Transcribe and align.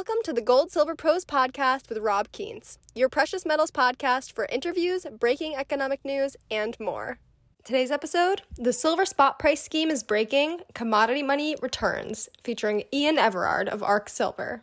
Welcome 0.00 0.22
to 0.24 0.32
the 0.32 0.40
Gold 0.40 0.72
Silver 0.72 0.94
Pros 0.94 1.26
podcast 1.26 1.90
with 1.90 1.98
Rob 1.98 2.32
Kientz, 2.32 2.78
your 2.94 3.10
precious 3.10 3.44
metals 3.44 3.70
podcast 3.70 4.32
for 4.32 4.46
interviews, 4.46 5.04
breaking 5.18 5.56
economic 5.56 6.02
news, 6.06 6.38
and 6.50 6.74
more. 6.80 7.18
Today's 7.64 7.90
episode 7.90 8.40
The 8.56 8.72
Silver 8.72 9.04
Spot 9.04 9.38
Price 9.38 9.62
Scheme 9.62 9.90
is 9.90 10.02
Breaking, 10.02 10.60
Commodity 10.72 11.22
Money 11.22 11.54
Returns, 11.60 12.30
featuring 12.42 12.84
Ian 12.94 13.18
Everard 13.18 13.68
of 13.68 13.82
ARC 13.82 14.08
Silver. 14.08 14.62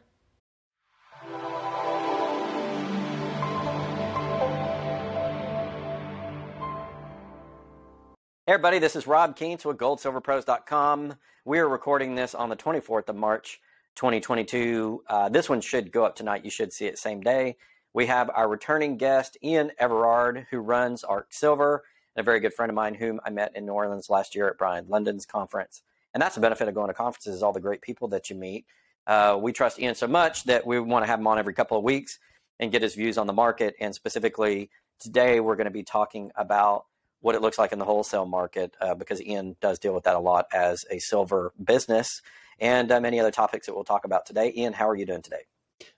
Hey 8.48 8.54
everybody, 8.54 8.80
this 8.80 8.96
is 8.96 9.06
Rob 9.06 9.38
Kientz 9.38 9.66
with 9.66 9.78
GoldSilverPros.com. 9.78 11.14
We 11.46 11.60
are 11.60 11.70
recording 11.70 12.16
this 12.16 12.34
on 12.34 12.50
the 12.50 12.56
24th 12.56 13.10
of 13.10 13.16
March, 13.16 13.62
2022. 13.98 15.04
Uh, 15.08 15.28
this 15.28 15.50
one 15.50 15.60
should 15.60 15.92
go 15.92 16.06
up 16.06 16.16
tonight. 16.16 16.46
You 16.46 16.52
should 16.52 16.72
see 16.72 16.86
it 16.86 16.98
same 16.98 17.20
day. 17.20 17.58
We 17.94 18.06
have 18.06 18.30
our 18.34 18.48
returning 18.48 18.98
guest, 18.98 19.38
Ian 19.44 19.72
Everard, 19.80 20.46
who 20.52 20.60
runs 20.60 21.04
ARC 21.04 21.34
Silver, 21.34 21.84
and 22.16 22.22
a 22.22 22.24
very 22.24 22.40
good 22.40 22.54
friend 22.54 22.70
of 22.70 22.76
mine 22.76 22.94
whom 22.94 23.20
I 23.26 23.32
met 23.32 23.54
in 23.56 23.66
New 23.66 23.74
Orleans 23.74 24.10
last 24.10 24.36
year 24.36 24.48
at 24.48 24.58
Brien 24.58 24.86
Lundin's 24.88 25.26
conference. 25.26 25.82
And 26.14 26.22
that's 26.22 26.36
the 26.36 26.42
benefit 26.42 26.68
of 26.68 26.76
going 26.76 26.90
to 26.90 26.94
conferences 26.94 27.36
is 27.36 27.44
all 27.44 27.54
the 27.54 27.60
great 27.60 27.82
people 27.82 28.08
that 28.10 28.30
you 28.30 28.36
meet. 28.36 28.66
Uh, 29.08 29.38
we 29.42 29.52
trust 29.52 29.80
Ian 29.80 29.96
so 29.96 30.08
much 30.08 30.44
that 30.44 30.66
we 30.66 30.80
want 30.80 31.04
to 31.04 31.08
have 31.08 31.20
him 31.20 31.28
on 31.28 31.40
every 31.40 31.54
couple 31.54 31.78
of 31.78 31.84
weeks 31.84 32.20
and 32.60 32.72
get 32.72 32.84
his 32.84 32.94
views 32.94 33.18
on 33.18 33.26
the 33.26 33.34
market. 33.34 33.76
And 33.80 33.96
specifically, 33.96 34.70
today 35.00 35.40
we're 35.40 35.56
going 35.56 35.66
to 35.66 35.72
be 35.72 35.84
talking 35.84 36.32
about 36.36 36.86
what 37.22 37.36
it 37.36 37.42
looks 37.42 37.58
like 37.58 37.72
in 37.72 37.80
the 37.80 37.86
wholesale 37.86 38.26
market 38.26 38.76
uh, 38.82 38.94
because 38.96 39.22
Ian 39.22 39.56
does 39.62 39.80
deal 39.80 39.94
with 39.94 40.04
that 40.04 40.16
a 40.16 40.20
lot 40.20 40.46
as 40.54 40.86
a 40.92 41.00
silver 41.00 41.54
business 41.64 42.22
and 42.60 42.92
uh, 42.92 43.00
many 43.00 43.20
other 43.20 43.32
topics 43.32 43.68
that 43.68 43.74
we'll 43.74 43.84
talk 43.84 44.06
about 44.06 44.26
today. 44.26 44.54
Ian, 44.56 44.74
how 44.74 44.88
are 44.88 44.96
you 44.96 45.06
doing 45.06 45.22
today? 45.22 45.42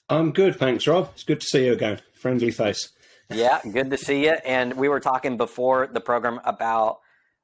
I'm 0.09 0.32
good, 0.32 0.55
thanks, 0.55 0.88
Rob. 0.88 1.12
It's 1.14 1.23
good 1.23 1.42
to 1.42 1.45
see 1.45 1.66
you 1.66 1.73
again. 1.73 2.02
Friendly 2.14 2.52
face. 2.52 2.90
Yeah, 3.30 3.59
good 3.72 3.92
to 3.92 3.97
see 3.97 4.25
you. 4.25 4.31
And 4.45 4.73
we 4.73 4.90
were 4.90 5.00
talking 5.00 5.38
before 5.38 5.88
the 5.88 6.02
program 6.02 6.42
about 6.45 7.00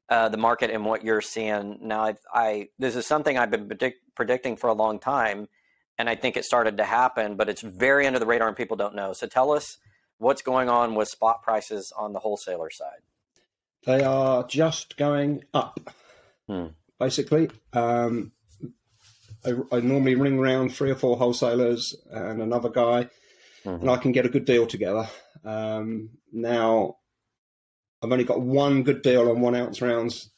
uh, 0.10 0.30
the 0.30 0.38
market 0.38 0.72
and 0.72 0.84
what 0.86 1.04
you're 1.04 1.22
seeing 1.22 1.78
now. 1.82 2.06
I, 2.06 2.16
I 2.34 2.70
this 2.80 2.96
is 2.96 3.06
something 3.06 3.38
I've 3.38 3.52
been 3.52 3.68
predict, 3.68 4.00
predicting 4.16 4.56
for 4.56 4.68
a 4.68 4.74
long 4.74 5.00
time, 5.00 5.48
and 5.98 6.10
I 6.10 6.16
think 6.16 6.38
it 6.38 6.46
started 6.46 6.78
to 6.78 6.84
happen, 6.84 7.36
but 7.36 7.50
it's 7.50 7.62
very 7.62 8.08
under 8.08 8.20
the 8.20 8.26
radar 8.26 8.48
and 8.48 8.58
people 8.58 8.78
don't 8.78 8.96
know. 8.96 9.14
So 9.14 9.28
tell 9.28 9.52
us 9.52 9.78
what's 10.18 10.42
going 10.42 10.70
on 10.70 10.96
with 10.96 11.08
spot 11.08 11.44
prices 11.44 11.92
on 11.98 12.14
the 12.14 12.20
wholesaler 12.20 12.70
side. 12.70 13.02
They 13.86 14.04
are 14.04 14.46
just 14.48 14.98
going 14.98 15.44
up, 15.54 15.80
Hmm. 16.48 16.68
basically. 17.00 17.50
Um, 17.74 18.32
I, 19.46 19.54
I 19.72 19.80
normally 19.80 20.16
ring 20.16 20.40
around 20.40 20.70
three 20.74 20.90
or 20.92 20.96
four 20.96 21.18
wholesalers 21.18 21.96
and 22.10 22.42
another 22.42 22.70
guy, 22.70 23.10
Mhm. 23.64 23.82
and 23.82 23.90
I 23.90 23.98
can 23.98 24.12
get 24.12 24.26
a 24.26 24.30
good 24.30 24.46
deal 24.46 24.66
together. 24.66 25.08
Um, 25.44 26.10
now, 26.32 26.98
I've 28.02 28.12
only 28.12 28.24
got 28.24 28.42
one 28.42 28.84
good 28.84 29.02
deal 29.04 29.30
on 29.30 29.42
one 29.42 29.56
ounce 29.56 29.82
rounds 29.82 30.32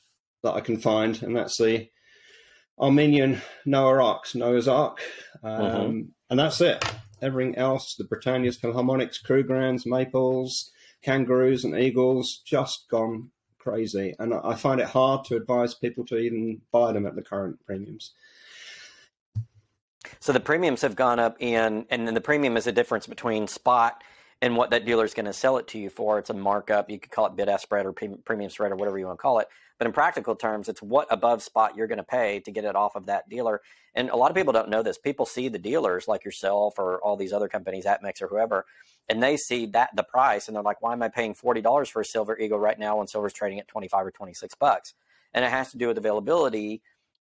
that 0.43 0.53
I 0.53 0.61
can 0.61 0.77
find, 0.77 1.21
and 1.23 1.35
that's 1.35 1.57
the 1.57 1.89
Armenian 2.79 3.41
Noah 3.65 4.03
Arcs, 4.03 4.35
Noah's 4.35 4.67
Ark, 4.67 5.01
um, 5.41 5.51
Mhm. 5.61 6.07
and 6.29 6.39
that's 6.39 6.61
it. 6.61 6.83
Everything 7.21 7.55
else, 7.55 7.95
the 7.95 8.03
Britannia's 8.03 8.57
Philharmonics, 8.59 9.21
Krugerrands, 9.23 9.85
Maples, 9.85 10.69
Kangaroos, 11.01 11.63
and 11.63 11.75
Eagles, 11.77 12.41
just 12.45 12.87
gone 12.89 13.31
crazy. 13.67 14.15
And 14.19 14.33
I 14.33 14.55
find 14.55 14.79
it 14.79 14.87
hard 14.87 15.25
to 15.25 15.35
advise 15.35 15.73
people 15.73 16.05
to 16.05 16.17
even 16.17 16.61
buy 16.71 16.93
them 16.93 17.05
at 17.05 17.15
the 17.15 17.21
current 17.21 17.59
premiums. 17.65 18.13
So 20.19 20.31
the 20.31 20.39
premiums 20.39 20.81
have 20.81 20.95
gone 20.95 21.19
up, 21.19 21.35
and 21.41 21.85
and 21.89 22.07
then 22.07 22.13
the 22.13 22.21
premium 22.21 22.55
is 22.55 22.67
a 22.67 22.71
difference 22.71 23.07
between 23.07 23.47
spot 23.47 24.03
and 24.41 24.55
what 24.55 24.69
that 24.69 24.85
dealer 24.85 25.03
is 25.03 25.13
going 25.13 25.25
to 25.25 25.33
sell 25.33 25.57
it 25.57 25.67
to 25.69 25.79
you 25.79 25.89
for. 25.89 26.19
It's 26.19 26.29
a 26.29 26.33
markup. 26.33 26.89
You 26.89 26.99
could 26.99 27.11
call 27.11 27.25
it 27.25 27.35
bid 27.35 27.49
ask 27.49 27.63
spread 27.63 27.85
or 27.85 27.91
premium 27.91 28.49
spread 28.49 28.71
or 28.71 28.75
whatever 28.75 28.97
you 28.97 29.05
want 29.07 29.19
to 29.19 29.21
call 29.21 29.39
it. 29.39 29.47
But 29.77 29.87
in 29.87 29.93
practical 29.93 30.35
terms, 30.35 30.69
it's 30.69 30.81
what 30.81 31.07
above 31.11 31.43
spot 31.43 31.75
you're 31.75 31.87
going 31.87 31.97
to 31.97 32.03
pay 32.03 32.39
to 32.41 32.51
get 32.51 32.63
it 32.63 32.75
off 32.75 32.95
of 32.95 33.07
that 33.07 33.27
dealer. 33.29 33.61
And 33.95 34.09
a 34.09 34.15
lot 34.15 34.31
of 34.31 34.35
people 34.35 34.53
don't 34.53 34.69
know 34.69 34.83
this. 34.83 34.97
People 34.97 35.25
see 35.25 35.49
the 35.49 35.59
dealers 35.59 36.07
like 36.07 36.23
yourself 36.23 36.75
or 36.77 36.99
all 36.99 37.17
these 37.17 37.33
other 37.33 37.47
companies, 37.47 37.85
APMEX 37.85 38.21
or 38.21 38.27
whoever, 38.27 38.65
and 39.09 39.21
they 39.23 39.37
see 39.37 39.65
that 39.67 39.95
the 39.95 40.03
price, 40.03 40.47
and 40.47 40.55
they're 40.55 40.63
like, 40.63 40.81
"Why 40.81 40.93
am 40.93 41.03
I 41.03 41.09
paying 41.09 41.33
forty 41.33 41.61
dollars 41.61 41.89
for 41.89 42.01
a 42.01 42.05
Silver 42.05 42.37
Eagle 42.37 42.59
right 42.59 42.77
now 42.77 42.97
when 42.97 43.07
silver's 43.07 43.33
trading 43.33 43.59
at 43.59 43.67
twenty 43.67 43.87
five 43.87 44.05
or 44.05 44.11
twenty 44.11 44.33
six 44.33 44.55
bucks?" 44.55 44.93
And 45.33 45.43
it 45.45 45.51
has 45.51 45.71
to 45.71 45.77
do 45.77 45.87
with 45.87 45.97
availability 45.97 46.81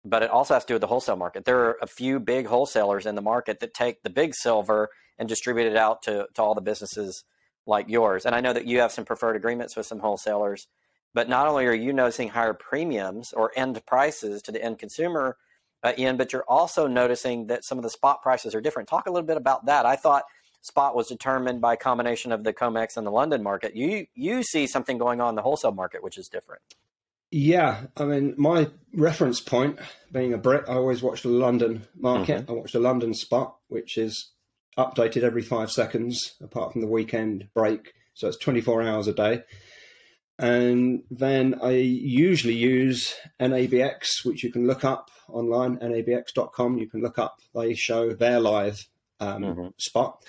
but 0.04 0.22
it 0.22 0.30
also 0.30 0.54
has 0.54 0.64
to 0.64 0.68
do 0.68 0.74
with 0.74 0.80
the 0.80 0.86
wholesale 0.86 1.16
market. 1.16 1.44
There 1.44 1.58
are 1.60 1.78
a 1.82 1.86
few 1.86 2.20
big 2.20 2.46
wholesalers 2.46 3.06
in 3.06 3.14
the 3.14 3.22
market 3.22 3.60
that 3.60 3.74
take 3.74 4.02
the 4.02 4.10
big 4.10 4.34
silver 4.34 4.90
and 5.18 5.28
distribute 5.28 5.66
it 5.66 5.76
out 5.76 6.02
to, 6.02 6.26
to 6.34 6.42
all 6.42 6.54
the 6.54 6.60
businesses 6.60 7.24
like 7.66 7.88
yours. 7.88 8.24
And 8.24 8.34
I 8.34 8.40
know 8.40 8.52
that 8.52 8.66
you 8.66 8.80
have 8.80 8.92
some 8.92 9.04
preferred 9.04 9.36
agreements 9.36 9.76
with 9.76 9.86
some 9.86 9.98
wholesalers, 9.98 10.68
but 11.14 11.28
not 11.28 11.46
only 11.46 11.66
are 11.66 11.74
you 11.74 11.92
noticing 11.92 12.28
higher 12.28 12.54
premiums 12.54 13.32
or 13.32 13.52
end 13.56 13.84
prices 13.86 14.40
to 14.42 14.52
the 14.52 14.62
end 14.62 14.78
consumer, 14.78 15.36
uh, 15.82 15.92
Ian, 15.98 16.16
but 16.16 16.32
you're 16.32 16.44
also 16.48 16.86
noticing 16.86 17.48
that 17.48 17.64
some 17.64 17.78
of 17.78 17.84
the 17.84 17.90
spot 17.90 18.22
prices 18.22 18.54
are 18.54 18.60
different. 18.60 18.88
Talk 18.88 19.06
a 19.06 19.10
little 19.10 19.26
bit 19.26 19.36
about 19.36 19.66
that. 19.66 19.86
I 19.86 19.96
thought 19.96 20.24
spot 20.60 20.94
was 20.94 21.08
determined 21.08 21.60
by 21.60 21.74
a 21.74 21.76
combination 21.76 22.32
of 22.32 22.44
the 22.44 22.52
COMEX 22.52 22.96
and 22.96 23.06
the 23.06 23.10
London 23.10 23.42
market. 23.42 23.74
You 23.76 24.06
you 24.14 24.42
see 24.42 24.66
something 24.66 24.98
going 24.98 25.20
on 25.20 25.30
in 25.30 25.34
the 25.34 25.42
wholesale 25.42 25.72
market 25.72 26.02
which 26.02 26.19
is 26.19 26.28
different. 26.28 26.62
Yeah, 27.30 27.82
I 27.96 28.04
mean, 28.04 28.34
my 28.38 28.70
reference 28.94 29.38
point, 29.41 29.78
being 30.10 30.32
a 30.32 30.38
Brit, 30.38 30.64
I 30.66 30.74
always 30.74 31.02
watch 31.02 31.22
the 31.22 31.28
London 31.28 31.86
market. 31.94 32.46
I 32.48 32.52
watch 32.52 32.72
the 32.72 32.80
London 32.80 33.12
spot, 33.12 33.56
which 33.69 33.98
is 33.98 34.30
updated 34.78 35.24
every 35.24 35.42
five 35.42 35.70
seconds, 35.70 36.36
apart 36.41 36.72
from 36.72 36.80
the 36.80 36.86
weekend 36.86 37.48
break. 37.52 37.92
So 38.14 38.28
it's 38.28 38.38
24 38.38 38.80
hours 38.82 39.08
a 39.08 39.12
day. 39.12 39.42
And 40.38 41.02
then 41.10 41.56
I 41.62 41.72
usually 41.72 42.54
use 42.54 43.14
NABX, 43.40 44.25
which 44.25 44.42
you 44.44 44.52
can 44.52 44.66
look 44.66 44.84
up 44.84 45.10
online, 45.28 45.78
nabx.com. 45.78 46.78
You 46.78 46.86
can 46.88 47.02
look 47.02 47.19
up, 47.19 47.40
they 47.54 47.75
show 47.75 48.12
their 48.12 48.40
live 48.40 48.86
um, 49.20 49.42
Mhm. 49.42 49.72
spot. 49.78 50.25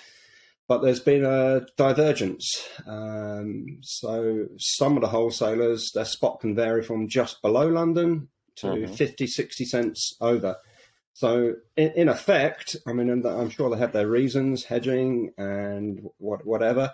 But 0.70 0.82
there's 0.82 1.00
been 1.00 1.24
a 1.24 1.66
divergence. 1.76 2.48
Um, 2.86 3.78
so 3.82 4.46
some 4.56 4.96
of 4.96 5.00
the 5.00 5.08
wholesalers, 5.08 5.90
their 5.96 6.04
spot 6.04 6.38
can 6.38 6.54
vary 6.54 6.84
from 6.84 7.08
just 7.08 7.42
below 7.42 7.66
London 7.66 8.28
to 8.58 8.68
Mhm. 8.68 8.94
50, 8.94 9.26
60 9.26 9.64
cents 9.64 10.16
over. 10.20 10.58
So 11.12 11.56
in, 11.76 11.90
in 11.96 12.08
effect, 12.08 12.76
I 12.86 12.92
mean, 12.92 13.10
and 13.10 13.26
I'm 13.26 13.50
sure 13.50 13.68
they 13.68 13.78
have 13.78 13.92
their 13.92 14.06
reasons, 14.06 14.62
hedging 14.62 15.32
and 15.36 16.08
what, 16.18 16.46
whatever. 16.46 16.92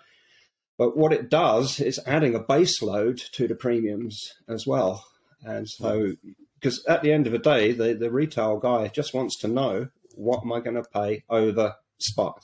But 0.79 0.97
what 0.97 1.13
it 1.13 1.29
does 1.29 1.79
is 1.79 2.01
adding 2.07 2.35
a 2.35 2.41
base 2.41 2.81
load 2.81 3.19
to 3.33 3.47
the 3.47 3.55
premiums 3.55 4.19
as 4.49 4.67
well. 4.67 5.05
And 5.43 5.69
so, 5.69 6.15
because 6.59 6.83
at 6.89 7.03
the 7.03 7.13
end 7.13 7.27
of 7.27 7.35
the 7.35 7.39
day, 7.39 7.73
the, 7.73 7.93
the 7.93 8.11
retail 8.11 8.57
guy 8.57 8.89
just 8.89 9.13
wants 9.13 9.39
to 9.41 9.49
know 9.49 9.89
what 10.15 10.41
am 10.43 10.53
I 10.55 10.61
going 10.61 10.83
to 10.83 10.91
pay 10.91 11.25
over 11.29 11.75
spot. 11.99 12.43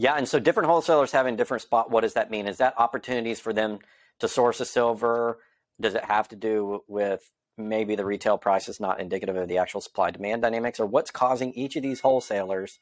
Yeah, 0.00 0.14
and 0.14 0.26
so 0.26 0.40
different 0.40 0.66
wholesalers 0.70 1.12
having 1.12 1.36
different 1.36 1.62
spot. 1.62 1.90
What 1.90 2.00
does 2.00 2.14
that 2.14 2.30
mean? 2.30 2.48
Is 2.48 2.56
that 2.56 2.72
opportunities 2.78 3.38
for 3.38 3.52
them 3.52 3.80
to 4.20 4.28
source 4.28 4.58
a 4.58 4.64
silver? 4.64 5.40
Does 5.78 5.94
it 5.94 6.04
have 6.04 6.26
to 6.28 6.36
do 6.36 6.82
with 6.88 7.30
maybe 7.58 7.96
the 7.96 8.06
retail 8.06 8.38
price 8.38 8.66
is 8.66 8.80
not 8.80 8.98
indicative 8.98 9.36
of 9.36 9.46
the 9.46 9.58
actual 9.58 9.82
supply 9.82 10.10
demand 10.10 10.40
dynamics, 10.40 10.80
or 10.80 10.86
what's 10.86 11.10
causing 11.10 11.52
each 11.52 11.76
of 11.76 11.82
these 11.82 12.00
wholesalers? 12.00 12.78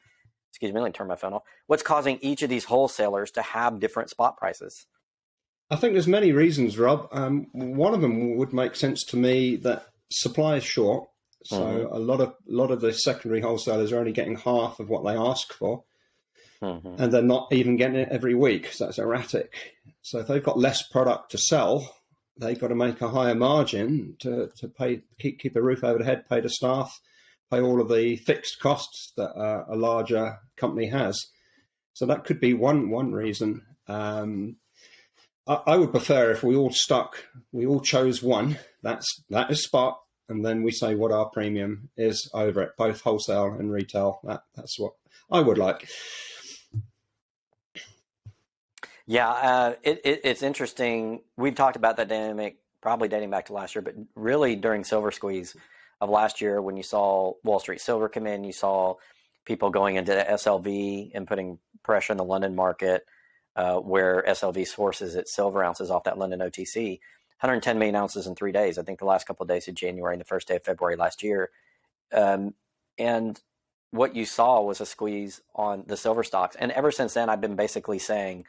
Excuse 0.51 0.71
me, 0.71 0.79
let 0.79 0.87
me 0.87 0.93
turn 0.93 1.09
my 1.09 1.17
phone 1.17 1.33
off. 1.33 1.43
What's 1.67 1.83
causing 1.83 2.19
each 2.21 2.41
of 2.41 2.49
these 2.49 2.63
wholesalers 2.63 3.31
to 3.31 3.41
have 3.41 3.81
different 3.81 4.09
spot 4.09 4.37
prices? 4.37 4.87
I 5.69 5.75
think 5.75 5.95
there's 5.95 6.07
many 6.07 6.31
reasons, 6.31 6.77
Rob. 6.77 7.09
Um, 7.11 7.47
one 7.51 7.93
of 7.93 7.99
them 7.99 8.37
would 8.37 8.53
make 8.53 8.77
sense 8.77 9.03
to 9.07 9.17
me 9.17 9.57
that 9.57 9.87
supply 10.09 10.55
is 10.55 10.63
short, 10.63 11.09
so 11.43 11.57
Mhm. 11.59 11.91
a 11.93 11.99
lot 11.99 12.21
of 12.21 12.29
a 12.29 12.35
lot 12.47 12.71
of 12.71 12.79
the 12.79 12.93
secondary 12.93 13.41
wholesalers 13.41 13.91
are 13.91 13.99
only 13.99 14.13
getting 14.13 14.37
half 14.37 14.79
of 14.79 14.87
what 14.87 15.03
they 15.03 15.17
ask 15.17 15.51
for, 15.51 15.83
Mhm. 16.61 16.99
and 16.99 17.13
they're 17.13 17.21
not 17.21 17.47
even 17.53 17.77
getting 17.77 17.95
it 18.01 18.09
every 18.11 18.35
week. 18.35 18.73
So 18.73 18.85
that's 18.85 18.97
erratic. 18.99 19.53
So 20.01 20.19
if 20.19 20.27
they've 20.27 20.43
got 20.43 20.57
less 20.59 20.81
product 20.87 21.31
to 21.31 21.37
sell, 21.37 21.95
they've 22.37 22.59
got 22.59 22.67
to 22.69 22.75
make 22.75 23.01
a 23.01 23.09
higher 23.09 23.35
margin 23.35 24.15
to, 24.19 24.49
to 24.57 24.67
pay 24.67 25.01
keep 25.19 25.39
keep 25.39 25.55
a 25.55 25.61
roof 25.61 25.83
over 25.83 25.99
the 25.99 26.05
head, 26.05 26.27
pay 26.29 26.41
the 26.41 26.49
staff, 26.49 26.99
pay 27.51 27.61
all 27.61 27.79
of 27.81 27.89
the 27.89 28.17
fixed 28.17 28.59
costs 28.59 29.13
that 29.17 29.29
uh, 29.37 29.65
a 29.69 29.75
larger 29.75 30.37
company 30.57 30.87
has. 30.87 31.17
So 31.93 32.05
that 32.07 32.23
could 32.25 32.39
be 32.39 32.53
one 32.53 32.89
one 32.89 33.13
reason. 33.13 33.61
Um, 33.87 34.57
I, 35.47 35.61
I 35.67 35.77
would 35.77 35.91
prefer 35.91 36.31
if 36.31 36.43
we 36.43 36.55
all 36.55 36.71
stuck, 36.71 37.25
we 37.51 37.65
all 37.65 37.81
chose 37.81 38.21
one. 38.23 38.57
That's 38.83 39.05
that 39.29 39.51
is 39.51 39.63
spot, 39.63 39.99
and 40.29 40.45
then 40.45 40.63
we 40.63 40.71
say 40.71 40.95
what 40.95 41.11
our 41.11 41.25
premium 41.29 41.89
is 41.97 42.29
over 42.33 42.61
it, 42.61 42.71
both 42.77 43.01
wholesale 43.01 43.53
and 43.53 43.71
retail. 43.71 44.19
That 44.23 44.43
that's 44.55 44.77
what 44.79 44.93
I 45.31 45.39
would 45.41 45.57
like. 45.57 45.87
Yeah, 49.09 49.27
uh, 49.27 49.73
it, 49.81 50.01
it, 50.05 50.21
it's 50.23 50.43
interesting. 50.43 51.21
We've 51.35 51.55
talked 51.55 51.75
about 51.75 51.97
that 51.97 52.09
dynamic 52.09 52.57
probably 52.79 53.07
dating 53.07 53.31
back 53.31 53.47
to 53.47 53.53
last 53.53 53.73
year, 53.73 53.81
but 53.81 53.95
really 54.13 54.55
during 54.55 54.83
Silver 54.83 55.09
Squeeze 55.09 55.55
of 55.99 56.11
last 56.11 56.41
year 56.41 56.61
when 56.61 56.77
you 56.77 56.83
saw 56.83 57.33
Wall 57.43 57.57
Street 57.57 57.81
Silver 57.81 58.07
come 58.07 58.27
in, 58.27 58.43
you 58.43 58.51
saw 58.51 58.97
people 59.45 59.71
going 59.71 59.95
into 59.95 60.11
the 60.11 60.23
SLV 60.23 61.09
and 61.15 61.27
putting 61.27 61.57
pressure 61.81 62.13
in 62.13 62.17
the 62.17 62.23
London 62.23 62.55
market, 62.55 63.03
uh, 63.55 63.77
where 63.77 64.23
SLV 64.27 64.67
sources 64.67 65.15
its 65.15 65.33
silver 65.33 65.63
ounces 65.63 65.89
off 65.89 66.03
that 66.03 66.19
London 66.19 66.41
OTC. 66.41 66.99
110 67.39 67.79
million 67.79 67.95
ounces 67.95 68.27
in 68.27 68.35
three 68.35 68.51
days. 68.51 68.77
I 68.77 68.83
think 68.83 68.99
the 68.99 69.05
last 69.05 69.25
couple 69.25 69.43
of 69.43 69.49
days 69.49 69.67
of 69.67 69.73
January 69.73 70.13
and 70.13 70.21
the 70.21 70.25
first 70.25 70.47
day 70.47 70.57
of 70.57 70.63
February 70.63 70.97
last 70.97 71.23
year. 71.23 71.49
Um, 72.13 72.53
and 72.99 73.41
what 73.89 74.15
you 74.15 74.25
saw 74.25 74.61
was 74.61 74.81
a 74.81 74.85
squeeze 74.85 75.41
on 75.55 75.85
the 75.87 75.97
silver 75.97 76.23
stocks. 76.23 76.55
And 76.57 76.71
ever 76.73 76.91
since 76.91 77.15
then, 77.15 77.27
I've 77.27 77.41
been 77.41 77.55
basically 77.55 77.97
saying 77.97 78.45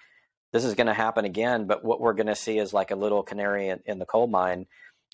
this 0.52 0.64
is 0.64 0.74
going 0.74 0.86
to 0.86 0.94
happen 0.94 1.24
again. 1.24 1.66
But 1.66 1.84
what 1.84 2.00
we're 2.00 2.14
going 2.14 2.26
to 2.26 2.36
see 2.36 2.58
is 2.58 2.72
like 2.72 2.90
a 2.90 2.96
little 2.96 3.22
canary 3.22 3.68
in, 3.68 3.80
in 3.86 3.98
the 3.98 4.06
coal 4.06 4.26
mine 4.26 4.66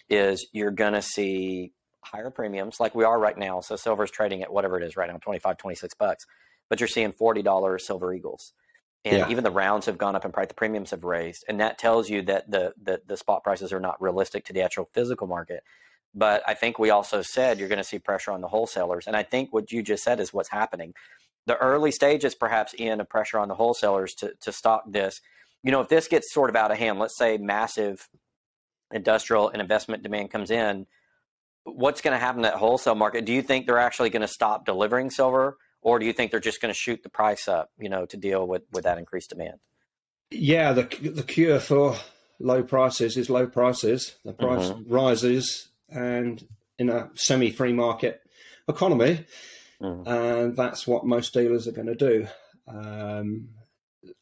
is 0.09 0.47
you're 0.53 0.71
going 0.71 0.93
to 0.93 1.03
see 1.03 1.73
higher 2.03 2.31
premiums 2.31 2.79
like 2.79 2.95
we 2.95 3.05
are 3.05 3.19
right 3.19 3.37
now. 3.37 3.61
So 3.61 3.77
silver's 3.77 4.11
trading 4.11 4.43
at 4.43 4.53
whatever 4.53 4.79
it 4.79 4.85
is 4.85 4.97
right 4.97 5.11
now, 5.11 5.19
25, 5.19 5.57
26 5.57 5.95
bucks, 5.95 6.27
but 6.69 6.81
you're 6.81 6.89
seeing 6.89 7.13
$40 7.13 7.81
silver 7.81 8.13
eagles. 8.13 8.53
And 9.05 9.19
yeah. 9.19 9.29
even 9.29 9.45
the 9.45 9.51
rounds 9.51 9.87
have 9.87 9.99
gone 9.99 10.17
up 10.17 10.25
in 10.25 10.33
price, 10.33 10.49
the 10.49 10.55
premiums 10.55 10.91
have 10.91 11.05
raised. 11.05 11.45
And 11.49 11.61
that 11.61 11.79
tells 11.79 12.09
you 12.09 12.23
that 12.23 12.51
the, 12.51 12.73
the, 12.81 13.01
the 13.07 13.17
spot 13.17 13.45
prices 13.45 13.73
are 13.73 13.81
not 13.81 14.01
realistic 14.01 14.45
to 14.47 14.53
the 14.53 14.63
actual 14.63 14.89
physical 14.93 15.27
market. 15.27 15.63
But 16.15 16.43
I 16.47 16.55
think 16.55 16.79
we 16.79 16.91
also 16.91 17.23
said 17.23 17.59
you're 17.59 17.69
going 17.69 17.79
to 17.79 17.85
see 17.85 17.99
pressure 17.99 18.33
on 18.33 18.41
the 18.41 18.49
wholesalers. 18.49 19.07
And 19.07 19.17
I 19.17 19.23
think 19.23 19.53
what 19.53 19.71
you 19.71 19.83
just 19.83 20.03
said 20.03 20.19
is 20.19 20.33
what's 20.33 20.49
happening. 20.49 20.95
The 21.47 21.57
early 21.57 21.91
stages, 21.91 22.35
perhaps, 22.35 22.75
in 22.75 23.01
a 23.01 23.05
pressure 23.05 23.39
on 23.39 23.49
the 23.49 23.55
wholesalers 23.55 24.15
to, 24.17 24.33
to 24.41 24.53
stock 24.53 24.85
this. 24.89 25.21
You 25.63 25.73
know, 25.73 25.81
if 25.81 25.89
this 25.89 26.09
gets 26.09 26.33
sort 26.33 26.51
of 26.51 26.57
out 26.57 26.71
of 26.71 26.79
hand, 26.79 26.99
let's 26.99 27.17
say 27.17 27.39
massive 27.39 28.09
industrial 28.93 29.49
and 29.49 29.61
investment 29.61 30.03
demand 30.03 30.31
comes 30.31 30.51
in, 30.51 30.87
what's 31.65 32.01
going 32.01 32.13
to 32.13 32.19
happen 32.19 32.43
to 32.43 32.49
that 32.49 32.59
wholesale 32.59 32.95
market? 32.95 33.25
Do 33.25 33.33
you 33.33 33.43
think 33.43 33.67
they're 33.67 33.79
actually 33.79 34.11
going 34.11 34.23
to 34.23 34.29
stop 34.29 34.65
delivering 34.65 35.11
silver, 35.11 35.57
or 35.83 35.99
do 35.99 36.07
you 36.07 36.13
think 36.13 36.31
they're 36.31 36.41
just 36.41 36.61
going 36.61 36.73
to 36.73 36.79
shoot 36.79 37.03
the 37.03 37.09
price 37.09 37.49
up, 37.49 37.71
you 37.79 37.89
know, 37.89 38.07
to 38.07 38.17
deal 38.17 38.47
with 38.47 38.63
with 38.73 38.85
that 38.85 38.99
increased 38.99 39.31
demand? 39.31 39.59
Yeah, 40.31 40.73
the 40.73 40.83
the 40.83 41.23
cure 41.23 41.61
for 41.61 41.97
low 42.39 42.63
prices 42.63 43.17
is 43.17 43.31
low 43.31 43.47
prices. 43.47 44.17
The 44.25 44.33
price 44.33 44.71
mm-hmm. 44.71 44.93
rises, 44.93 45.69
and 45.89 46.45
in 46.79 46.91
a 46.91 47.11
semi-free 47.15 47.73
market 47.73 48.21
economy, 48.69 49.25
mm-hmm. 49.81 50.09
and 50.09 50.57
that's 50.57 50.87
what 50.87 51.07
most 51.07 51.33
dealers 51.33 51.67
are 51.67 51.73
going 51.73 51.87
to 51.87 51.95
do. 51.95 52.27
Um, 52.69 53.49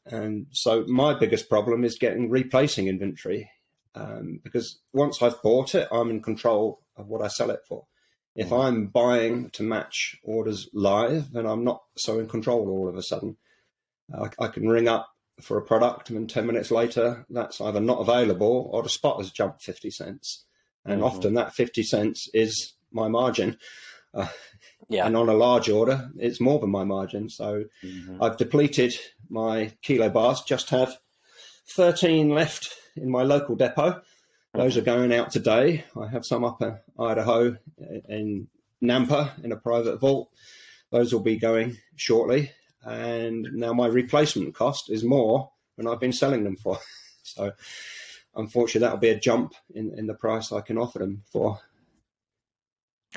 and 0.06 0.46
so 0.50 0.84
my 0.86 1.14
biggest 1.14 1.48
problem 1.48 1.84
is 1.84 1.96
getting 1.98 2.30
replacing 2.30 2.88
inventory 2.88 3.50
um, 3.94 4.40
because 4.42 4.78
once 4.92 5.22
I've 5.22 5.40
bought 5.42 5.74
it, 5.74 5.88
I'm 5.90 6.10
in 6.10 6.22
control 6.22 6.80
of 6.96 7.08
what 7.08 7.22
I 7.22 7.28
sell 7.28 7.50
it 7.50 7.60
for. 7.66 7.86
If 8.34 8.48
mm. 8.48 8.64
I'm 8.64 8.86
buying 8.86 9.50
to 9.50 9.62
match 9.62 10.16
orders 10.24 10.68
live, 10.72 11.32
then 11.32 11.46
I'm 11.46 11.64
not 11.64 11.82
so 11.96 12.18
in 12.18 12.28
control 12.28 12.68
all 12.68 12.88
of 12.88 12.96
a 12.96 13.02
sudden. 13.02 13.36
I, 14.12 14.28
I 14.38 14.48
can 14.48 14.68
ring 14.68 14.88
up 14.88 15.08
for 15.40 15.58
a 15.58 15.62
product 15.62 16.10
and 16.10 16.28
10 16.30 16.46
minutes 16.46 16.70
later 16.70 17.26
that's 17.28 17.60
either 17.60 17.80
not 17.80 17.98
available 17.98 18.70
or 18.72 18.82
the 18.82 18.88
spot 18.88 19.18
has 19.18 19.30
jumped 19.30 19.62
50 19.62 19.90
cents. 19.90 20.44
And 20.84 20.96
mm-hmm. 20.96 21.04
often 21.04 21.34
that 21.34 21.54
50 21.54 21.82
cents 21.82 22.28
is 22.34 22.74
my 22.92 23.08
margin. 23.08 23.58
Uh, 24.12 24.28
yeah. 24.88 25.06
And 25.06 25.16
on 25.16 25.28
a 25.28 25.34
large 25.34 25.68
order, 25.68 26.10
it's 26.18 26.40
more 26.40 26.58
than 26.58 26.70
my 26.70 26.84
margin. 26.84 27.28
So 27.28 27.64
mm-hmm. 27.82 28.22
I've 28.22 28.36
depleted 28.36 28.94
my 29.28 29.72
kilo 29.82 30.08
bars, 30.08 30.42
just 30.42 30.70
have 30.70 30.96
13 31.68 32.30
left 32.30 32.74
in 32.96 33.10
my 33.10 33.22
local 33.22 33.56
depot. 33.56 34.02
Those 34.52 34.76
are 34.76 34.82
going 34.82 35.12
out 35.12 35.32
today. 35.32 35.84
I 36.00 36.08
have 36.08 36.24
some 36.24 36.44
up 36.44 36.62
in 36.62 36.78
Idaho 36.98 37.56
in 38.08 38.46
Nampa 38.82 39.42
in 39.42 39.50
a 39.50 39.56
private 39.56 39.98
vault. 39.98 40.30
Those 40.90 41.12
will 41.12 41.20
be 41.20 41.36
going 41.36 41.78
shortly. 41.96 42.52
And 42.84 43.48
now 43.52 43.72
my 43.72 43.86
replacement 43.86 44.54
cost 44.54 44.90
is 44.90 45.02
more 45.02 45.50
than 45.76 45.88
I've 45.88 46.00
been 46.00 46.12
selling 46.12 46.44
them 46.44 46.56
for. 46.56 46.78
So 47.26 47.52
unfortunately, 48.36 48.80
that'll 48.80 48.98
be 48.98 49.08
a 49.08 49.18
jump 49.18 49.54
in, 49.74 49.98
in 49.98 50.06
the 50.06 50.12
price 50.12 50.52
I 50.52 50.60
can 50.60 50.76
offer 50.76 50.98
them 50.98 51.22
for. 51.32 51.58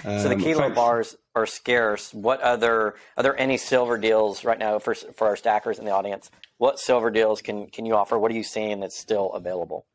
Um, 0.03 0.19
so 0.19 0.29
the 0.29 0.35
um, 0.35 0.41
kilo 0.41 0.69
bars 0.69 1.15
are 1.35 1.45
scarce. 1.45 2.13
What 2.13 2.41
other 2.41 2.95
are 3.15 3.23
there 3.23 3.39
any 3.39 3.57
silver 3.57 3.97
deals 3.97 4.43
right 4.43 4.59
now 4.59 4.79
for 4.79 4.93
for 4.93 5.27
our 5.27 5.35
stackers 5.35 5.79
in 5.79 5.85
the 5.85 5.91
audience? 5.91 6.29
What 6.57 6.79
silver 6.79 7.09
deals 7.09 7.41
can 7.41 7.67
can 7.67 7.85
you 7.85 7.95
offer? 7.95 8.17
What 8.17 8.31
are 8.31 8.35
you 8.35 8.43
seeing 8.43 8.79
that's 8.79 8.97
still 8.97 9.31
available? 9.33 9.85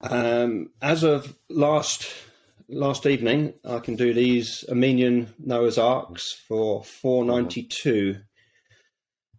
Um, 0.00 0.70
as 0.80 1.02
of 1.02 1.36
last 1.48 2.08
last 2.68 3.06
evening, 3.06 3.54
I 3.64 3.78
can 3.78 3.96
do 3.96 4.12
these 4.14 4.64
Armenian 4.68 5.34
Noah's 5.38 5.78
Arks 5.78 6.32
for 6.48 6.82
four 6.82 7.24
ninety 7.24 7.62
two 7.62 8.16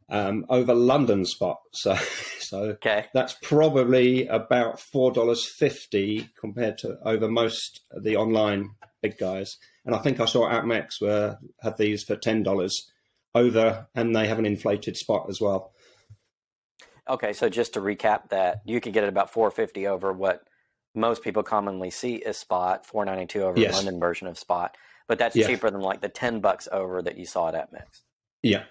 um, 0.09 0.45
over 0.50 0.74
London 0.74 1.25
spot. 1.25 1.59
So 1.75 1.95
so 2.39 2.59
okay. 2.75 3.06
that's 3.16 3.36
probably 3.42 4.27
about 4.27 4.80
four 4.80 5.12
dollars 5.12 5.44
fifty 5.44 6.30
compared 6.39 6.77
to 6.80 7.00
over 7.04 7.27
most 7.27 7.81
of 7.89 8.04
the 8.04 8.16
online 8.16 8.75
big 9.01 9.18
guys. 9.18 9.57
And 9.85 9.95
I 9.95 10.00
think 10.00 10.19
I 10.19 10.25
saw 10.25 10.50
APMEX 10.50 11.01
were 11.01 11.38
had 11.62 11.77
these 11.77 12.03
for 12.03 12.15
ten 12.15 12.44
dollars 12.44 12.89
over, 13.35 13.88
and 13.95 14.15
they 14.15 14.27
have 14.27 14.39
an 14.39 14.45
inflated 14.45 14.97
spot 14.97 15.27
as 15.30 15.41
well. 15.41 15.74
Okay, 17.09 17.33
so 17.33 17.50
just 17.50 17.74
to 17.74 17.81
recap 17.81 18.30
that, 18.30 18.62
you 18.65 18.80
could 18.80 18.94
get 18.94 19.03
it 19.03 19.09
about 19.09 19.31
450 19.31 19.88
over 19.88 20.13
what 20.13 20.47
most 20.95 21.21
people 21.21 21.44
commonly 21.44 21.89
see 21.89 22.15
is 22.15 22.38
spot, 22.38 22.85
492 22.85 23.41
over 23.41 23.59
yes. 23.59 23.74
London 23.74 24.00
version 24.00 24.27
of 24.27 24.39
spot, 24.39 24.77
but 25.07 25.18
that's 25.18 25.35
yeah. 25.35 25.47
cheaper 25.47 25.69
than 25.69 25.81
like 25.81 26.01
the 26.01 26.07
10 26.07 26.39
bucks 26.39 26.68
over 26.71 27.01
that 27.01 27.18
you 27.18 27.25
saw 27.25 27.50
at 27.50 27.56
APMEX. 27.56 28.01
Yeah. 28.41 28.63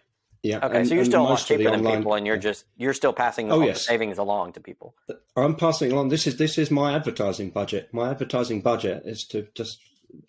Yeah. 0.42 0.64
Okay, 0.64 0.80
and, 0.80 0.88
so 0.88 0.94
you're 0.94 1.04
still 1.04 1.22
a 1.22 1.24
lot 1.24 1.36
cheaper 1.36 1.62
than 1.62 1.74
online, 1.74 1.98
people, 1.98 2.14
and 2.14 2.26
you're 2.26 2.36
just 2.36 2.64
you're 2.76 2.94
still 2.94 3.12
passing 3.12 3.52
oh, 3.52 3.62
yes. 3.62 3.86
savings 3.86 4.18
along 4.18 4.54
to 4.54 4.60
people. 4.60 4.96
I'm 5.36 5.54
passing 5.54 5.92
along. 5.92 6.08
This 6.08 6.26
is 6.26 6.36
this 6.36 6.58
is 6.58 6.68
my 6.68 6.96
advertising 6.96 7.50
budget. 7.50 7.90
My 7.92 8.10
advertising 8.10 8.60
budget 8.60 9.02
is 9.04 9.24
to 9.28 9.46
just 9.54 9.78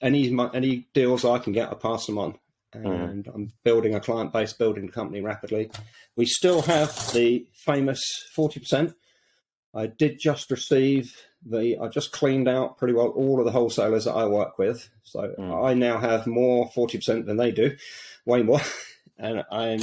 any 0.02 0.36
any 0.54 0.88
deals 0.94 1.26
I 1.26 1.40
can 1.40 1.54
get, 1.54 1.72
I 1.72 1.76
pass 1.76 2.06
them 2.06 2.18
on. 2.18 2.38
Mm-hmm. 2.76 2.88
and 2.88 3.26
mm. 3.26 3.36
I'm 3.36 3.54
building 3.64 3.94
a 3.94 4.00
client 4.00 4.34
base, 4.34 4.54
building 4.54 4.88
the 4.88 4.92
company 4.92 5.22
rapidly. 5.22 5.70
We 6.16 6.26
still 6.26 6.64
have 6.64 6.90
the 7.14 7.46
famous 7.54 8.02
40%. 8.36 8.96
I 9.76 9.88
did 9.88 10.20
just 10.20 10.50
receive 10.50 11.16
the, 11.46 11.78
I 11.80 11.88
just 11.88 12.12
cleaned 12.12 12.48
out 12.48 12.78
pretty 12.78 12.94
well 12.94 13.10
all 13.10 13.40
of 13.40 13.46
the 13.46 13.52
wholesalers 13.52 14.06
that 14.06 14.14
I 14.14 14.26
work 14.26 14.58
with. 14.58 14.90
So 15.04 15.34
mm. 15.38 15.66
I 15.66 15.74
now 15.74 16.00
have 16.00 16.26
more 16.26 16.70
40% 16.72 17.26
than 17.26 17.38
they 17.38 17.52
do, 17.52 17.76
way 18.26 18.44
more. 18.44 18.62
And 19.20 19.44
I 19.52 19.80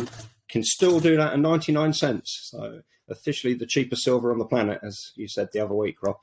can 0.49 0.65
still 0.65 0.99
do 0.99 1.17
that 1.17 1.35
at 1.35 1.39
99 1.39 1.93
cents. 1.93 2.51
So 2.51 2.81
officially 3.09 3.55
the 3.55 3.65
cheapest 3.65 4.03
silver 4.03 4.33
on 4.33 4.39
the 4.39 4.45
planet, 4.45 4.81
as 4.83 4.99
you 5.15 5.29
said 5.29 5.51
the 5.53 5.61
other 5.61 5.75
week, 5.75 6.03
Rob. 6.03 6.17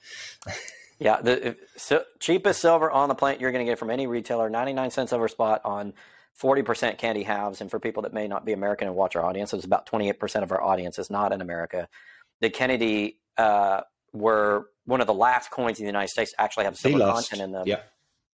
Yeah, 0.99 1.21
the 1.21 1.57
so, 1.75 2.03
cheapest 2.19 2.59
silver 2.59 2.89
on 2.89 3.09
the 3.09 3.15
planet 3.15 3.39
you're 3.39 3.51
going 3.51 3.65
to 3.65 3.69
get 3.69 3.77
from 3.77 3.91
any 3.91 4.07
retailer, 4.07 4.49
99 4.49 4.91
cents 4.91 5.13
over 5.13 5.27
spot 5.27 5.61
on 5.63 5.93
40% 6.41 6.97
Kennedy 6.97 7.23
halves. 7.23 7.61
And 7.61 7.69
for 7.69 7.79
people 7.79 8.03
that 8.03 8.13
may 8.13 8.27
not 8.27 8.45
be 8.45 8.53
American 8.53 8.87
and 8.87 8.95
watch 8.95 9.15
our 9.15 9.23
audience, 9.23 9.53
it's 9.53 9.65
about 9.65 9.87
28% 9.89 10.43
of 10.43 10.51
our 10.51 10.61
audience 10.61 10.97
is 10.97 11.09
not 11.09 11.31
in 11.31 11.41
America. 11.41 11.87
The 12.41 12.49
Kennedy 12.49 13.19
uh, 13.37 13.81
were 14.13 14.69
one 14.85 15.01
of 15.01 15.07
the 15.07 15.13
last 15.13 15.51
coins 15.51 15.79
in 15.79 15.85
the 15.85 15.89
United 15.89 16.09
States 16.09 16.31
to 16.31 16.41
actually 16.41 16.65
have 16.65 16.77
silver 16.77 16.99
content 16.99 17.41
in 17.41 17.51
them. 17.51 17.63
Yeah. 17.67 17.81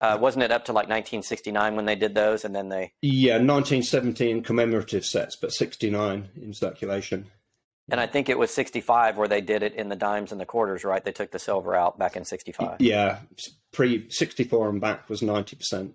Uh, 0.02 0.16
wasn't 0.18 0.42
it 0.42 0.50
up 0.50 0.64
to 0.64 0.72
like 0.72 0.88
1969 0.88 1.76
when 1.76 1.84
they 1.84 1.94
did 1.94 2.14
those, 2.14 2.46
and 2.46 2.56
then 2.56 2.70
they? 2.70 2.92
Yeah, 3.02 3.34
1917 3.34 4.42
commemorative 4.42 5.04
sets, 5.04 5.36
but 5.36 5.52
69 5.52 6.30
in 6.40 6.54
circulation. 6.54 7.26
And 7.90 8.00
I 8.00 8.06
think 8.06 8.28
it 8.28 8.38
was 8.38 8.52
65 8.52 9.16
where 9.16 9.28
they 9.28 9.40
did 9.40 9.62
it 9.62 9.74
in 9.74 9.88
the 9.88 9.96
dimes 9.96 10.32
and 10.32 10.40
the 10.40 10.46
quarters, 10.46 10.84
right? 10.84 11.04
They 11.04 11.12
took 11.12 11.30
the 11.30 11.38
silver 11.38 11.74
out 11.74 11.98
back 11.98 12.16
in 12.16 12.24
65. 12.24 12.80
Yeah, 12.80 13.18
pre 13.72 14.08
64 14.10 14.68
and 14.68 14.80
back 14.80 15.08
was 15.08 15.20
90%. 15.20 15.92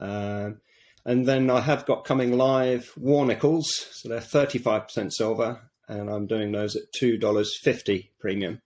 Um, 0.00 0.60
and 1.04 1.24
then 1.26 1.50
I 1.50 1.60
have 1.60 1.86
got 1.86 2.04
coming 2.04 2.36
live 2.36 2.92
war 2.96 3.24
nickels, 3.24 3.86
so 3.92 4.08
they're 4.08 4.18
35% 4.18 5.12
silver, 5.12 5.60
and 5.88 6.10
I'm 6.10 6.26
doing 6.26 6.50
those 6.50 6.74
at 6.74 6.82
$2.50 7.00 8.08
premium, 8.18 8.60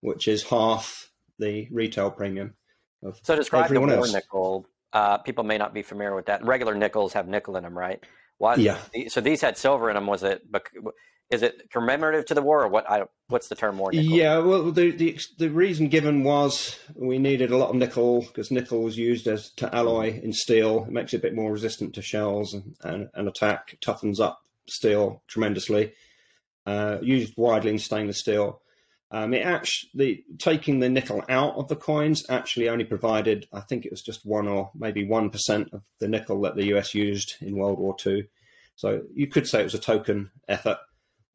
which 0.00 0.26
is 0.26 0.42
half 0.42 1.10
the 1.38 1.68
retail 1.70 2.10
premium. 2.10 2.54
Of 3.02 3.20
so 3.22 3.36
describe 3.36 3.70
the 3.70 3.80
war 3.80 3.90
else. 3.90 4.12
nickel. 4.12 4.66
Uh, 4.92 5.18
people 5.18 5.44
may 5.44 5.58
not 5.58 5.72
be 5.74 5.82
familiar 5.82 6.14
with 6.16 6.26
that. 6.26 6.44
Regular 6.44 6.74
nickels 6.74 7.12
have 7.12 7.28
nickel 7.28 7.56
in 7.56 7.64
them, 7.64 7.76
right? 7.76 8.02
Why? 8.38 8.56
Yeah. 8.56 8.78
So 9.08 9.20
these 9.20 9.40
had 9.40 9.56
silver 9.56 9.88
in 9.88 9.94
them. 9.94 10.06
Was 10.06 10.22
it 10.22 10.42
is 11.30 11.42
it 11.42 11.70
commemorative 11.70 12.26
to 12.26 12.34
the 12.34 12.42
war, 12.42 12.64
or 12.64 12.68
what? 12.68 12.88
I, 12.88 13.04
what's 13.28 13.48
the 13.48 13.54
term 13.54 13.78
war? 13.78 13.90
Nickel? 13.92 14.16
Yeah, 14.16 14.38
well, 14.38 14.70
the, 14.70 14.90
the 14.90 15.18
the 15.38 15.50
reason 15.50 15.88
given 15.88 16.22
was 16.22 16.78
we 16.94 17.18
needed 17.18 17.50
a 17.50 17.56
lot 17.56 17.70
of 17.70 17.76
nickel 17.76 18.22
because 18.22 18.50
nickel 18.50 18.82
was 18.82 18.96
used 18.96 19.26
as 19.26 19.50
to 19.56 19.74
alloy 19.74 20.20
in 20.20 20.32
steel. 20.32 20.84
It 20.84 20.92
makes 20.92 21.12
it 21.12 21.18
a 21.18 21.22
bit 21.22 21.34
more 21.34 21.52
resistant 21.52 21.94
to 21.94 22.02
shells 22.02 22.54
and, 22.54 22.76
and, 22.82 23.08
and 23.14 23.28
attack. 23.28 23.76
Toughens 23.84 24.20
up 24.20 24.40
steel 24.66 25.22
tremendously. 25.26 25.92
Uh, 26.66 26.98
used 27.02 27.34
widely 27.36 27.70
in 27.70 27.78
stainless 27.78 28.20
steel. 28.20 28.62
Um, 29.10 29.32
it 29.34 29.44
actually 29.44 30.24
taking 30.38 30.80
the 30.80 30.88
nickel 30.88 31.22
out 31.28 31.54
of 31.56 31.68
the 31.68 31.76
coins 31.76 32.24
actually 32.28 32.68
only 32.68 32.84
provided, 32.84 33.46
I 33.52 33.60
think 33.60 33.84
it 33.84 33.92
was 33.92 34.02
just 34.02 34.24
one 34.26 34.48
or 34.48 34.70
maybe 34.74 35.06
one 35.06 35.30
percent 35.30 35.68
of 35.72 35.82
the 36.00 36.08
nickel 36.08 36.40
that 36.42 36.56
the 36.56 36.74
US 36.74 36.94
used 36.94 37.36
in 37.40 37.56
World 37.56 37.78
War 37.78 37.94
II. 38.04 38.24
So 38.76 39.02
you 39.14 39.28
could 39.28 39.46
say 39.46 39.60
it 39.60 39.64
was 39.64 39.74
a 39.74 39.78
token 39.78 40.30
effort. 40.48 40.78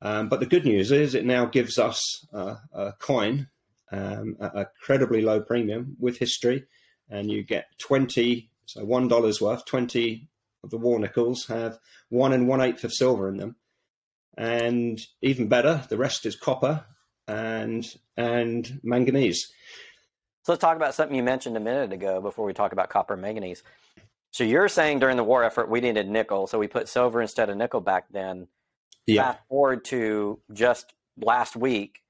Um, 0.02 0.30
but 0.30 0.40
the 0.40 0.46
good 0.46 0.66
news 0.66 0.92
is 0.92 1.14
it 1.14 1.26
now 1.26 1.46
gives 1.46 1.78
us 1.78 2.26
uh, 2.34 2.56
a 2.74 2.94
coin 3.00 3.50
um, 3.92 4.38
at 4.40 4.56
a 4.56 4.70
credibly 4.82 5.22
low 5.22 5.42
premium 5.42 5.98
with 6.00 6.18
history, 6.18 6.66
and 7.10 7.30
you 7.30 7.44
get 7.44 7.66
20, 7.80 8.50
so 8.66 8.86
$1 8.86 9.42
worth, 9.42 9.66
20 9.66 10.30
of 10.64 10.70
the 10.70 10.78
war 10.78 11.00
nickels 11.00 11.46
have 11.48 11.80
one 12.10 12.34
and 12.34 12.48
one 12.48 12.62
eighth 12.62 12.84
of 12.84 12.94
silver 12.94 13.30
in 13.30 13.38
them. 13.38 13.56
And 14.38 15.00
even 15.22 15.48
better, 15.48 15.84
the 15.90 15.98
rest 15.98 16.26
is 16.26 16.36
copper 16.36 16.86
and 17.28 17.86
and 18.18 18.80
manganese. 18.84 19.52
So 20.44 20.54
let's 20.54 20.62
talk 20.62 20.76
about 20.76 20.96
something 20.96 21.16
you 21.16 21.24
mentioned 21.24 21.58
a 21.58 21.62
minute 21.62 21.94
ago 21.94 22.22
before 22.22 22.46
we 22.46 22.54
talk 22.54 22.72
about 22.72 22.90
copper 22.90 23.14
and 23.14 23.22
manganese. 23.22 23.64
So 24.32 24.44
you're 24.44 24.70
saying 24.70 25.00
during 25.00 25.18
the 25.18 25.24
war 25.24 25.44
effort 25.44 25.70
we 25.70 25.82
needed 25.82 26.10
nickel, 26.10 26.48
so 26.48 26.60
we 26.60 26.68
put 26.68 26.88
silver 26.88 27.22
instead 27.22 27.50
of 27.50 27.58
nickel 27.58 27.82
back 27.82 28.06
then. 28.12 28.48
Yeah. 29.10 29.32
Fast 29.34 29.40
forward 29.50 29.86
to 29.86 30.40
just 30.54 30.94
last 31.18 31.56
week, 31.56 32.02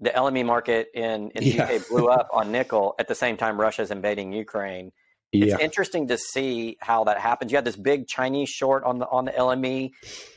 the 0.00 0.10
LME 0.10 0.44
market 0.46 0.88
in, 0.94 1.30
in 1.32 1.44
the 1.44 1.50
Yeah. 1.50 1.64
UK 1.64 1.88
blew 1.88 2.08
up 2.08 2.28
on 2.32 2.52
nickel 2.52 2.94
at 2.98 3.08
the 3.08 3.14
same 3.14 3.36
time 3.36 3.60
Russia's 3.60 3.90
invading 3.90 4.32
Ukraine. 4.32 4.92
It's 5.32 5.52
Yeah. 5.52 5.58
interesting 5.58 6.08
to 6.08 6.16
see 6.16 6.76
how 6.80 7.04
that 7.04 7.18
happens. 7.18 7.50
You 7.52 7.56
had 7.56 7.64
this 7.64 7.76
big 7.76 8.06
Chinese 8.08 8.48
short 8.48 8.84
on 8.84 8.98
the 8.98 9.06
on 9.08 9.24
the 9.26 9.32
LME. 9.32 9.90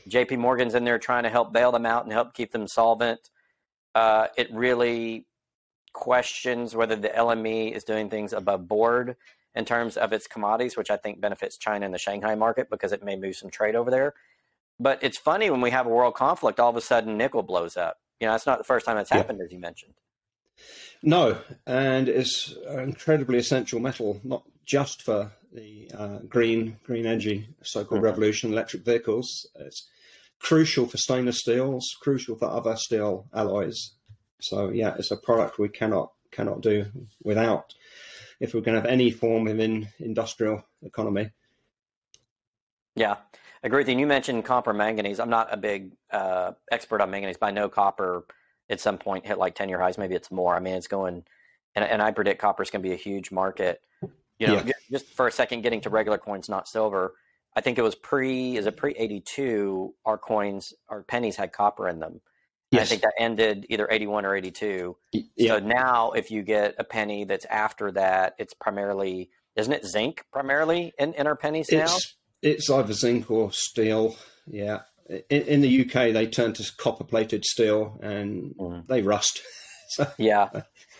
JP 0.08 0.38
Morgan's 0.38 0.74
in 0.74 0.84
there 0.84 0.98
trying 0.98 1.22
to 1.22 1.30
help 1.30 1.52
bail 1.52 1.72
them 1.72 1.86
out 1.86 2.04
and 2.04 2.12
help 2.12 2.34
keep 2.34 2.52
them 2.52 2.66
solvent. 2.68 3.30
Uh, 3.94 4.26
it 4.36 4.52
really 4.52 5.26
questions 5.92 6.74
whether 6.74 6.96
the 6.96 7.08
LME 7.08 7.72
is 7.72 7.84
doing 7.84 8.08
things 8.10 8.32
above 8.32 8.66
board 8.66 9.16
in 9.54 9.64
terms 9.64 9.96
of 9.98 10.12
its 10.12 10.26
commodities, 10.26 10.76
which 10.76 10.90
I 10.90 10.96
think 10.96 11.20
benefits 11.20 11.58
China 11.58 11.84
and 11.84 11.94
the 11.94 11.98
Shanghai 11.98 12.34
market 12.34 12.70
because 12.70 12.92
it 12.92 13.02
may 13.02 13.16
move 13.16 13.36
some 13.36 13.50
trade 13.50 13.74
over 13.76 13.90
there. 13.90 14.14
But 14.78 15.02
it's 15.02 15.18
funny 15.18 15.50
when 15.50 15.60
we 15.60 15.70
have 15.70 15.86
a 15.86 15.90
world 15.90 16.14
conflict, 16.14 16.58
all 16.58 16.70
of 16.70 16.76
a 16.76 16.80
sudden 16.80 17.16
nickel 17.16 17.42
blows 17.42 17.76
up. 17.76 17.98
You 18.20 18.26
know, 18.26 18.32
that's 18.32 18.46
not 18.46 18.58
the 18.58 18.64
first 18.64 18.86
time 18.86 18.96
that's 18.96 19.10
Yeah. 19.10 19.18
happened, 19.18 19.40
as 19.42 19.52
you 19.52 19.58
mentioned. 19.58 19.94
No, 21.02 21.38
and 21.66 22.08
it's 22.08 22.54
an 22.66 22.80
incredibly 22.80 23.38
essential 23.38 23.80
metal, 23.80 24.20
not 24.22 24.44
just 24.64 25.02
for 25.02 25.32
the 25.52 25.90
uh, 25.92 26.18
green 26.28 26.78
green 26.84 27.06
energy 27.06 27.48
so-called 27.62 28.00
Mhm. 28.00 28.04
revolution, 28.04 28.52
electric 28.52 28.84
vehicles. 28.84 29.46
It's 29.56 29.88
crucial 30.38 30.86
for 30.86 30.96
stainless 30.96 31.40
steels, 31.40 31.88
crucial 32.00 32.36
for 32.36 32.46
other 32.46 32.76
steel 32.76 33.26
alloys. 33.34 33.94
So 34.40 34.70
yeah, 34.70 34.94
it's 34.98 35.10
a 35.10 35.16
product 35.16 35.58
we 35.58 35.68
cannot 35.68 36.12
cannot 36.30 36.62
do 36.62 36.86
without 37.22 37.74
if 38.40 38.54
we're 38.54 38.60
going 38.60 38.74
to 38.74 38.80
have 38.80 38.90
any 38.90 39.10
form 39.10 39.46
of 39.46 39.60
in, 39.60 39.88
industrial 39.98 40.64
economy. 40.82 41.30
Yeah, 42.94 43.16
agree 43.62 43.78
with 43.80 43.88
you. 43.88 43.98
You 43.98 44.06
mentioned 44.06 44.44
copper 44.44 44.72
manganese. 44.72 45.20
I'm 45.20 45.30
not 45.30 45.52
a 45.52 45.56
big 45.56 45.92
uh, 46.10 46.52
expert 46.70 47.00
on 47.00 47.10
manganese, 47.10 47.36
but 47.38 47.46
I 47.46 47.50
know 47.50 47.68
copper 47.68 48.24
at 48.70 48.80
some 48.80 48.98
point 48.98 49.26
hit 49.26 49.38
like 49.38 49.54
10 49.54 49.68
year 49.68 49.80
highs. 49.80 49.98
Maybe 49.98 50.14
it's 50.14 50.30
more. 50.30 50.54
I 50.54 50.60
mean, 50.60 50.74
it's 50.74 50.88
going, 50.88 51.24
and, 51.74 51.84
and 51.84 52.02
I 52.02 52.10
predict 52.12 52.40
copper 52.40 52.62
is 52.62 52.70
going 52.70 52.82
to 52.82 52.88
be 52.88 52.94
a 52.94 52.98
huge 52.98 53.30
market. 53.30 53.80
You 54.38 54.46
know, 54.48 54.54
Yeah. 54.64 54.72
just 54.90 55.06
for 55.06 55.26
a 55.28 55.32
second, 55.32 55.62
getting 55.62 55.80
to 55.82 55.90
regular 55.90 56.18
coins, 56.18 56.48
not 56.48 56.66
silver. 56.68 57.14
I 57.54 57.60
think 57.60 57.78
it 57.78 57.82
was 57.82 57.94
pre, 57.94 58.56
is 58.56 58.66
it 58.66 58.76
pre 58.76 58.92
82? 58.92 59.94
Our 60.06 60.16
coins, 60.18 60.72
our 60.88 61.02
pennies 61.02 61.36
had 61.36 61.52
copper 61.52 61.88
in 61.88 62.00
them. 62.00 62.20
And 62.72 62.80
I 62.80 62.84
think 62.86 63.02
that 63.02 63.12
ended 63.18 63.66
either 63.68 63.86
81 63.90 64.24
or 64.24 64.34
82. 64.34 64.96
Yeah, 65.12 65.58
So 65.58 65.58
now, 65.58 66.12
if 66.12 66.30
you 66.30 66.42
get 66.42 66.74
a 66.78 66.84
penny 66.84 67.24
that's 67.24 67.44
after 67.44 67.92
that, 67.92 68.34
it's 68.38 68.54
primarily, 68.54 69.28
isn't 69.56 69.72
it 69.72 69.84
zinc 69.84 70.24
primarily 70.32 70.94
in, 70.98 71.12
in 71.12 71.26
our 71.26 71.36
pennies 71.36 71.68
now? 71.70 71.94
It's 72.42 72.68
either 72.70 72.92
zinc 72.92 73.30
or 73.30 73.52
steel. 73.52 74.16
Yeah, 74.46 74.80
in, 75.08 75.42
in 75.42 75.60
the 75.60 75.82
UK 75.82 76.12
they 76.12 76.26
turn 76.26 76.52
to 76.54 76.72
copper 76.76 77.04
plated 77.04 77.44
steel 77.44 77.98
and 78.02 78.54
Mhm. 78.56 78.86
they 78.88 79.02
rust. 79.02 79.40
so, 79.90 80.06
Yeah, 80.18 80.48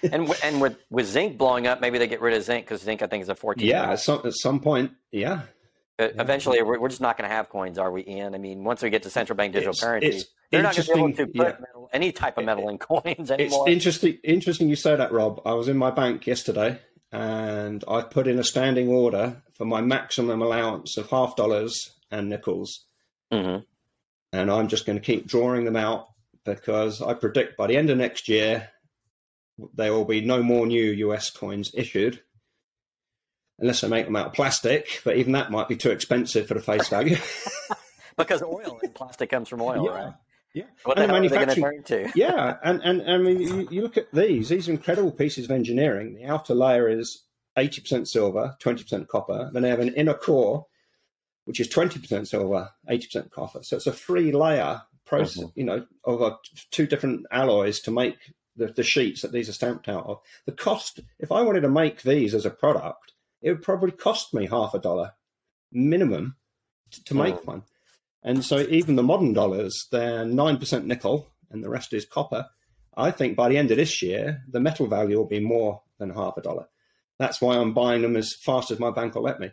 and 0.02 0.26
w- 0.28 0.34
and 0.44 0.60
with 0.60 0.76
with 0.90 1.06
zinc 1.06 1.38
blowing 1.38 1.66
up, 1.66 1.80
maybe 1.80 1.98
they 1.98 2.06
get 2.06 2.20
rid 2.20 2.34
of 2.34 2.42
zinc 2.44 2.64
because 2.66 2.82
zinc 2.82 3.02
I 3.02 3.06
think 3.08 3.22
is 3.22 3.28
a 3.28 3.34
fourteen. 3.34 3.68
yeah, 3.68 3.90
at 3.92 4.00
some, 4.00 4.20
at 4.24 4.34
some 4.34 4.60
point, 4.60 4.92
yeah. 5.10 5.42
Eventually 5.98 6.60
we're, 6.62 6.80
we're 6.80 6.88
just 6.88 7.00
not 7.00 7.16
going 7.16 7.28
to 7.28 7.34
have 7.36 7.48
coins, 7.48 7.78
are 7.78 7.90
we, 7.92 8.04
Ian? 8.08 8.34
I 8.34 8.38
mean, 8.38 8.64
once 8.64 8.82
we 8.82 8.90
get 8.90 9.04
to 9.04 9.10
central 9.10 9.36
bank 9.36 9.52
digital 9.52 9.70
It's- 9.72 9.84
currency, 9.84 10.08
it's 10.08 10.24
they're 10.50 10.62
not 10.62 10.74
going 10.74 10.84
to 10.86 10.92
be 10.94 10.98
able 10.98 11.12
to 11.12 11.26
put 11.26 11.36
yeah. 11.36 11.56
metal, 11.60 11.90
any 11.92 12.12
type 12.12 12.38
of 12.38 12.44
metal 12.44 12.68
in 12.68 12.76
coins 12.90 13.30
anymore. 13.30 13.68
It's 13.68 13.72
interesting. 13.72 14.18
Interesting 14.24 14.68
you 14.68 14.74
say 14.76 14.96
that, 14.96 15.12
Rob. 15.12 15.40
I 15.46 15.52
was 15.54 15.68
in 15.68 15.76
my 15.76 15.90
bank 15.90 16.26
yesterday, 16.26 16.78
and 17.12 17.84
I've 17.86 18.10
put 18.10 18.26
in 18.26 18.38
a 18.38 18.44
standing 18.44 18.88
order 18.88 19.42
for 19.54 19.64
my 19.66 19.80
maximum 19.80 20.42
allowance 20.42 20.96
of 20.96 21.10
half 21.10 21.36
dollars 21.36 21.90
and 22.10 22.28
nickels, 22.28 22.86
hmm 23.30 23.58
and 24.34 24.50
I'm 24.50 24.68
just 24.68 24.86
going 24.86 24.98
to 24.98 25.04
keep 25.04 25.26
drawing 25.26 25.64
them 25.66 25.76
out 25.76 26.06
because 26.44 27.02
I 27.02 27.12
predict 27.14 27.56
by 27.58 27.66
the 27.66 27.76
end 27.76 27.90
of 27.90 27.98
next 27.98 28.28
year 28.30 28.70
there 29.74 29.92
will 29.92 30.06
be 30.06 30.22
no 30.22 30.42
more 30.42 30.66
new 30.66 30.82
US 31.08 31.28
coins 31.30 31.70
issued. 31.74 32.22
Unless 33.58 33.84
I 33.84 33.88
make 33.88 34.06
them 34.06 34.16
out 34.16 34.28
of 34.28 34.32
plastic, 34.32 35.02
but 35.04 35.18
even 35.18 35.32
that 35.32 35.50
might 35.50 35.68
be 35.68 35.76
too 35.76 35.90
expensive 35.90 36.48
for 36.48 36.54
the 36.54 36.60
face 36.60 36.88
value. 36.88 37.16
Because 38.16 38.42
oil 38.42 38.78
and 38.82 38.94
plastic 38.94 39.30
comes 39.30 39.48
from 39.48 39.62
oil, 39.62 39.84
Yeah. 39.86 39.90
right? 40.04 40.14
Yeah. 40.54 40.64
What 40.84 40.98
And 40.98 41.08
the 41.08 41.14
hell 41.14 41.16
are 41.16 41.28
they 41.28 41.28
going 41.28 41.48
to 41.48 41.60
manufacturing- 41.60 41.82
turn 41.84 42.08
to? 42.10 42.12
yeah, 42.18 42.56
and, 42.62 42.82
and 42.82 43.10
I 43.10 43.16
mean, 43.18 43.40
you, 43.40 43.68
you 43.70 43.82
look 43.82 43.96
at 43.96 44.12
these; 44.12 44.50
these 44.50 44.68
are 44.68 44.72
incredible 44.72 45.10
pieces 45.10 45.46
of 45.46 45.50
engineering. 45.50 46.14
The 46.14 46.24
outer 46.26 46.54
layer 46.54 46.88
is 46.88 47.22
eighty 47.56 47.80
percent 47.80 48.08
silver, 48.08 48.54
twenty 48.58 48.82
percent 48.82 49.08
copper. 49.08 49.50
Then 49.52 49.62
they 49.62 49.70
have 49.70 49.80
an 49.80 49.94
inner 49.94 50.14
core, 50.14 50.66
which 51.46 51.58
is 51.60 51.68
twenty 51.68 51.98
percent 52.00 52.28
silver, 52.28 52.70
eighty 52.88 53.06
percent 53.06 53.30
copper. 53.30 53.62
So 53.62 53.76
it's 53.76 53.86
a 53.86 53.92
three-layer 53.92 54.82
process, 55.06 55.44
you 55.54 55.64
know, 55.64 55.86
of 56.04 56.22
uh, 56.22 56.36
two 56.70 56.86
different 56.86 57.24
alloys 57.30 57.80
to 57.80 57.90
make 57.90 58.16
the, 58.56 58.66
the 58.66 58.82
sheets 58.82 59.22
that 59.22 59.32
these 59.32 59.48
are 59.48 59.52
stamped 59.54 59.88
out 59.88 60.06
of. 60.06 60.20
The 60.46 60.52
cost, 60.52 61.00
if 61.18 61.32
I 61.32 61.40
wanted 61.42 61.62
to 61.62 61.68
make 61.70 62.02
these 62.02 62.34
as 62.34 62.44
a 62.46 62.50
product, 62.50 63.12
it 63.40 63.50
would 63.50 63.62
probably 63.62 63.90
cost 63.92 64.32
me 64.34 64.46
half 64.46 64.74
a 64.74 64.78
dollar 64.78 65.12
minimum 65.72 66.36
to, 66.90 67.04
to 67.04 67.14
make 67.14 67.36
Mm. 67.36 67.44
one. 67.46 67.62
And 68.22 68.44
so 68.44 68.60
even 68.60 68.96
the 68.96 69.02
modern 69.02 69.32
dollars, 69.32 69.86
they're 69.90 70.24
9% 70.24 70.84
nickel 70.84 71.28
and 71.50 71.62
the 71.62 71.68
rest 71.68 71.92
is 71.92 72.04
copper. 72.04 72.48
I 72.96 73.10
think 73.10 73.36
by 73.36 73.48
the 73.48 73.56
end 73.56 73.70
of 73.70 73.76
this 73.76 74.02
year, 74.02 74.42
the 74.48 74.60
metal 74.60 74.86
value 74.86 75.16
will 75.16 75.26
be 75.26 75.40
more 75.40 75.82
than 75.98 76.10
half 76.10 76.36
a 76.36 76.42
dollar. 76.42 76.68
That's 77.18 77.40
why 77.40 77.56
I'm 77.56 77.72
buying 77.72 78.02
them 78.02 78.16
as 78.16 78.34
fast 78.34 78.70
as 78.70 78.78
my 78.78 78.90
bank 78.90 79.14
will 79.14 79.22
let 79.22 79.40
me. 79.40 79.50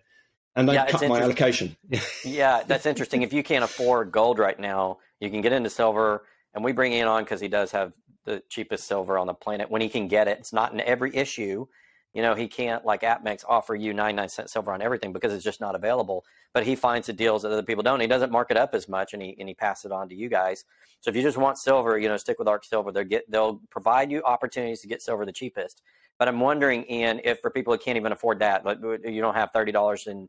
And 0.55 0.67
they've 0.67 0.75
Yeah, 0.75 0.87
cut 0.87 1.07
my 1.07 1.21
allocation. 1.21 1.77
Yeah, 2.25 2.63
that's 2.65 2.85
interesting. 2.85 3.21
If 3.21 3.33
you 3.33 3.43
can't 3.43 3.63
afford 3.63 4.11
gold 4.11 4.39
right 4.39 4.59
now, 4.59 4.97
you 5.19 5.29
can 5.29 5.41
get 5.41 5.53
into 5.53 5.69
silver, 5.69 6.25
and 6.53 6.63
we 6.63 6.71
bring 6.71 6.93
Ian 6.93 7.07
on 7.07 7.23
because 7.23 7.39
he 7.39 7.47
does 7.47 7.71
have 7.71 7.93
the 8.25 8.43
cheapest 8.49 8.87
silver 8.87 9.17
on 9.17 9.27
the 9.27 9.33
planet 9.33 9.69
when 9.69 9.81
he 9.81 9.89
can 9.89 10.07
get 10.07 10.27
it. 10.27 10.39
It's 10.39 10.53
not 10.53 10.73
in 10.73 10.81
every 10.81 11.15
issue. 11.15 11.67
You 12.13 12.23
know, 12.23 12.33
he 12.33 12.47
can't 12.47 12.83
like 12.83 13.01
APMEX 13.01 13.43
offer 13.47 13.75
you 13.75 13.93
99 13.93 14.29
cent 14.29 14.49
silver 14.49 14.73
on 14.73 14.81
everything 14.81 15.13
because 15.13 15.31
it's 15.31 15.43
just 15.43 15.61
not 15.61 15.75
available. 15.75 16.25
But 16.53 16.65
he 16.65 16.75
finds 16.75 17.07
the 17.07 17.13
deals 17.13 17.43
that 17.43 17.51
other 17.51 17.63
people 17.63 17.83
don't. 17.83 17.99
He 17.99 18.07
doesn't 18.07 18.31
mark 18.31 18.49
it 18.49 18.57
up 18.57 18.73
as 18.73 18.89
much, 18.89 19.13
and 19.13 19.21
he 19.21 19.35
and 19.39 19.47
he 19.47 19.53
passes 19.53 19.85
it 19.85 19.91
on 19.91 20.09
to 20.09 20.15
you 20.15 20.27
guys. 20.29 20.65
So 21.01 21.09
if 21.09 21.15
you 21.15 21.21
just 21.21 21.37
want 21.37 21.57
silver, 21.57 21.99
you 21.99 22.07
know, 22.07 22.17
stick 22.17 22.39
with 22.39 22.47
Arc 22.47 22.65
Silver. 22.65 22.91
They'll 22.91 23.03
get 23.03 23.29
they'll 23.29 23.61
provide 23.69 24.11
you 24.11 24.23
opportunities 24.23 24.81
to 24.81 24.87
get 24.87 25.01
silver 25.01 25.25
the 25.25 25.31
cheapest. 25.31 25.83
But 26.17 26.27
I'm 26.27 26.39
wondering, 26.39 26.85
Ian, 26.89 27.21
if 27.23 27.39
for 27.39 27.51
people 27.51 27.73
who 27.73 27.79
can't 27.79 27.97
even 27.97 28.11
afford 28.11 28.39
that, 28.39 28.65
like 28.65 28.79
you 28.81 29.21
don't 29.21 29.35
have 29.35 29.51
thirty 29.53 29.71
dollars 29.71 30.07
in 30.07 30.27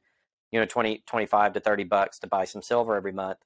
you 0.53 0.61
know 0.61 0.67
20 0.67 1.03
25 1.07 1.53
to 1.55 1.61
30 1.61 1.85
bucks 1.85 2.19
to 2.19 2.27
buy 2.27 2.45
some 2.45 2.63
silver 2.63 2.97
every 2.97 3.13
month 3.13 3.39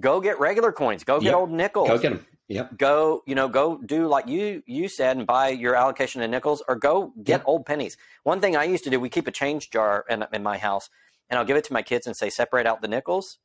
go 0.00 0.20
get 0.20 0.38
regular 0.40 0.72
coins. 0.72 1.04
Go 1.04 1.20
get 1.20 1.30
Yeah. 1.30 1.36
old 1.36 1.50
nickels. 1.50 1.88
Go 1.88 1.98
get 1.98 2.10
them. 2.10 2.26
Yep. 2.48 2.78
go 2.78 3.22
you 3.26 3.34
know 3.34 3.48
go 3.48 3.76
do 3.84 4.06
like 4.06 4.28
you 4.28 4.62
you 4.66 4.86
said 4.88 5.16
and 5.16 5.26
buy 5.26 5.48
your 5.48 5.74
allocation 5.74 6.22
of 6.22 6.30
nickels 6.30 6.62
or 6.68 6.76
go 6.76 7.12
get 7.24 7.40
Yeah. 7.40 7.44
old 7.46 7.66
pennies. 7.66 7.96
One 8.22 8.40
thing 8.40 8.56
i 8.56 8.62
used 8.62 8.84
to 8.84 8.90
do 8.90 9.00
we 9.00 9.08
keep 9.08 9.26
a 9.26 9.32
change 9.32 9.68
jar 9.70 10.04
in, 10.08 10.24
in 10.32 10.44
my 10.44 10.56
house 10.56 10.88
and 11.28 11.38
i'll 11.40 11.44
give 11.44 11.56
it 11.56 11.64
to 11.64 11.72
my 11.72 11.82
kids 11.82 12.06
and 12.06 12.16
say 12.16 12.30
separate 12.30 12.64
out 12.64 12.82
the 12.82 12.88
nickels. 12.88 13.38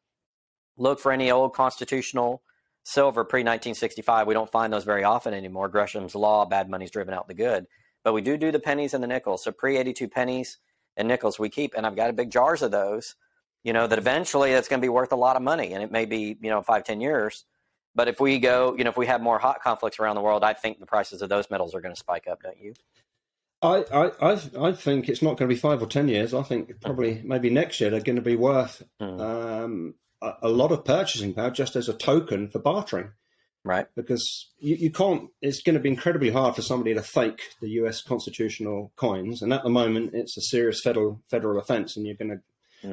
Look 0.77 0.99
for 0.99 1.11
any 1.11 1.31
old 1.31 1.53
constitutional 1.55 2.43
silver 2.83 3.25
pre-1965 3.25 4.27
we 4.27 4.35
don't 4.35 4.51
find 4.51 4.71
those 4.71 4.83
very 4.83 5.03
often 5.03 5.33
anymore. 5.33 5.67
Gresham's 5.67 6.13
law 6.13 6.45
bad 6.45 6.69
money's 6.69 6.91
driven 6.91 7.15
out 7.15 7.27
the 7.27 7.33
good. 7.33 7.65
But 8.03 8.13
we 8.13 8.21
do 8.21 8.37
do 8.37 8.51
the 8.51 8.59
pennies 8.59 8.93
and 8.93 9.03
the 9.03 9.07
nickels. 9.07 9.43
So 9.43 9.51
pre-82 9.51 10.11
pennies 10.11 10.59
and 10.95 11.07
nickels 11.07 11.39
we 11.39 11.49
keep 11.49 11.73
and 11.75 11.87
i've 11.87 11.95
got 11.95 12.11
a 12.11 12.13
big 12.13 12.29
jars 12.29 12.61
of 12.61 12.69
those 12.69 13.15
you 13.63 13.73
know 13.73 13.87
that 13.87 13.97
eventually 13.99 14.51
that's 14.53 14.67
going 14.67 14.79
to 14.81 14.85
be 14.85 14.89
worth 14.89 15.11
a 15.11 15.15
lot 15.15 15.35
of 15.35 15.41
money 15.41 15.73
and 15.73 15.83
it 15.83 15.91
may 15.91 16.05
be 16.05 16.37
you 16.41 16.49
know 16.49 16.61
five 16.61 16.83
ten 16.83 17.01
years 17.01 17.45
but 17.95 18.07
if 18.07 18.19
we 18.19 18.39
go 18.39 18.75
you 18.77 18.83
know 18.83 18.89
if 18.89 18.97
we 18.97 19.05
have 19.07 19.21
more 19.21 19.39
hot 19.39 19.61
conflicts 19.61 19.99
around 19.99 20.15
the 20.15 20.21
world 20.21 20.43
i 20.43 20.53
think 20.53 20.79
the 20.79 20.85
prices 20.85 21.21
of 21.21 21.29
those 21.29 21.49
metals 21.49 21.73
are 21.75 21.81
going 21.81 21.93
to 21.93 21.99
spike 21.99 22.27
up 22.27 22.41
don't 22.41 22.59
you 22.59 22.73
I, 23.63 23.85
I, 23.93 24.31
I, 24.33 24.41
I 24.69 24.71
think 24.71 25.07
it's 25.07 25.21
not 25.21 25.37
going 25.37 25.47
to 25.47 25.53
be 25.55 25.59
five 25.59 25.83
or 25.83 25.85
ten 25.85 26.07
years. 26.07 26.33
I 26.33 26.41
think 26.41 26.81
probably 26.81 27.21
maybe 27.23 27.51
next 27.51 27.79
year 27.79 27.91
they're 27.91 27.99
going 28.01 28.15
to 28.15 28.21
be 28.23 28.35
worth 28.35 28.81
Hmm. 28.99 29.21
um, 29.21 29.93
a, 30.19 30.33
a 30.43 30.49
lot 30.49 30.71
of 30.71 30.83
purchasing 30.83 31.35
power 31.35 31.51
just 31.51 31.75
as 31.75 31.87
a 31.87 31.93
token 31.93 32.49
for 32.49 32.57
bartering. 32.57 33.11
right 33.63 33.85
because 33.95 34.49
you, 34.57 34.75
you 34.77 34.89
can't 34.91 35.29
it's 35.43 35.61
going 35.61 35.75
to 35.75 35.79
be 35.79 35.89
incredibly 35.89 36.31
hard 36.31 36.55
for 36.55 36.63
somebody 36.63 36.95
to 36.95 37.03
fake 37.03 37.41
the 37.61 37.69
US 37.81 38.01
constitutional 38.01 38.91
coins 38.95 39.43
and 39.43 39.53
at 39.53 39.61
the 39.63 39.69
moment 39.69 40.11
it's 40.15 40.37
a 40.37 40.41
serious 40.41 40.81
federal 40.81 41.21
federal 41.29 41.59
offense 41.59 41.95
and 41.95 42.07
you're 42.07 42.15
going 42.15 42.31
to 42.31 42.41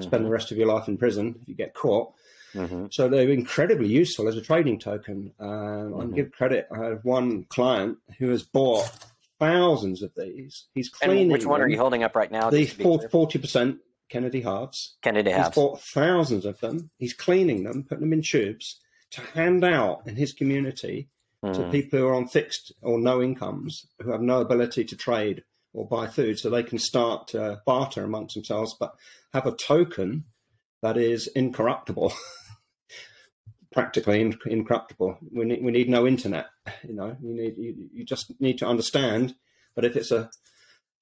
spend 0.01 0.25
the 0.25 0.31
rest 0.31 0.51
of 0.51 0.59
your 0.59 0.67
life 0.67 0.89
in 0.89 0.97
prison 0.97 1.35
if 1.41 1.49
you 1.49 1.55
get 1.55 1.75
caught 1.75 2.13
Mm-hmm. 2.55 2.87
So 2.91 3.09
they're 3.09 3.31
incredibly 3.31 3.89
useful 3.89 4.29
as 4.29 4.37
a 4.37 4.41
trading 4.41 4.79
token. 4.79 5.33
Um, 5.39 5.49
mm-hmm. 5.49 6.01
I 6.01 6.17
give 6.17 6.33
credit. 6.33 6.69
I 6.73 6.85
have 6.85 7.05
one 7.05 7.45
client 7.45 7.99
who 8.19 8.31
has 8.31 8.43
bought 8.43 8.91
thousands 9.39 10.03
of 10.03 10.13
these. 10.17 10.67
He's 10.75 10.89
cleaning. 10.89 11.25
And 11.25 11.33
which 11.33 11.47
one 11.47 11.61
them. 11.61 11.69
are 11.69 11.71
you 11.71 11.79
holding 11.79 12.03
up 12.03 12.17
right 12.17 12.31
now? 12.31 12.51
The 12.51 12.67
forty 12.67 13.39
percent 13.39 13.79
Kennedy 14.09 14.41
halves. 14.41 14.97
Kennedy 15.03 15.31
halves. 15.31 15.49
He's 15.49 15.55
bought 15.55 15.81
thousands 15.81 16.45
of 16.45 16.59
them. 16.61 16.91
He's 16.99 17.13
cleaning 17.13 17.65
them, 17.65 17.85
putting 17.85 18.03
them 18.03 18.13
in 18.13 18.23
tubes 18.23 18.81
to 19.11 19.21
hand 19.21 19.65
out 19.65 20.03
in 20.07 20.17
his 20.17 20.33
community 20.33 21.09
mm. 21.45 21.55
to 21.55 21.71
people 21.71 21.99
who 21.99 22.07
are 22.07 22.15
on 22.15 22.29
fixed 22.29 22.73
or 22.83 22.99
no 22.99 23.23
incomes, 23.23 23.87
who 24.01 24.11
have 24.11 24.23
no 24.23 24.41
ability 24.41 24.85
to 24.85 24.97
trade 24.97 25.45
or 25.79 25.87
buy 25.87 26.09
food, 26.09 26.39
so 26.39 26.51
they 26.51 26.63
can 26.63 26.79
start 26.79 27.29
to 27.29 27.61
barter 27.65 28.03
amongst 28.05 28.35
themselves, 28.35 28.75
but 28.79 28.95
have 29.33 29.47
a 29.47 29.55
token 29.55 30.25
that 30.83 30.97
is 30.97 31.29
incorruptible. 31.29 32.13
practically 33.73 34.35
incorruptible. 34.47 35.19
We 35.31 35.45
need, 35.45 35.63
we 35.63 35.71
need 35.71 35.89
no 35.89 36.07
internet. 36.07 36.47
You 36.83 36.95
know, 36.95 37.17
you 37.23 37.35
need 37.35 37.55
you, 37.57 37.89
you 37.93 38.05
just 38.05 38.33
need 38.41 38.59
to 38.59 38.67
understand 38.67 39.37
that 39.77 39.85
if 39.85 39.95
it's 39.95 40.11
a 40.11 40.31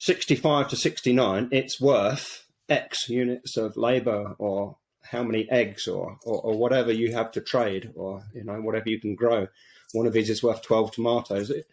65 0.01 0.69
to 0.69 0.77
69, 0.77 1.49
it's 1.53 1.81
worth 1.81 2.45
X 2.69 3.09
units 3.09 3.57
of 3.57 3.77
labor 3.77 4.35
or 4.39 4.77
how 5.03 5.23
many 5.23 5.49
eggs 5.51 5.87
or, 5.87 6.19
or, 6.25 6.41
or, 6.43 6.59
whatever 6.59 6.91
you 6.93 7.13
have 7.13 7.31
to 7.31 7.41
trade 7.41 7.93
or 7.95 8.25
you 8.35 8.43
know 8.43 8.61
whatever 8.61 8.91
you 8.91 9.01
can 9.01 9.15
grow. 9.15 9.47
One 9.93 10.07
of 10.07 10.13
these 10.13 10.29
is 10.29 10.43
worth 10.43 10.63
12 10.63 10.93
tomatoes. 10.93 11.51
It, 11.51 11.67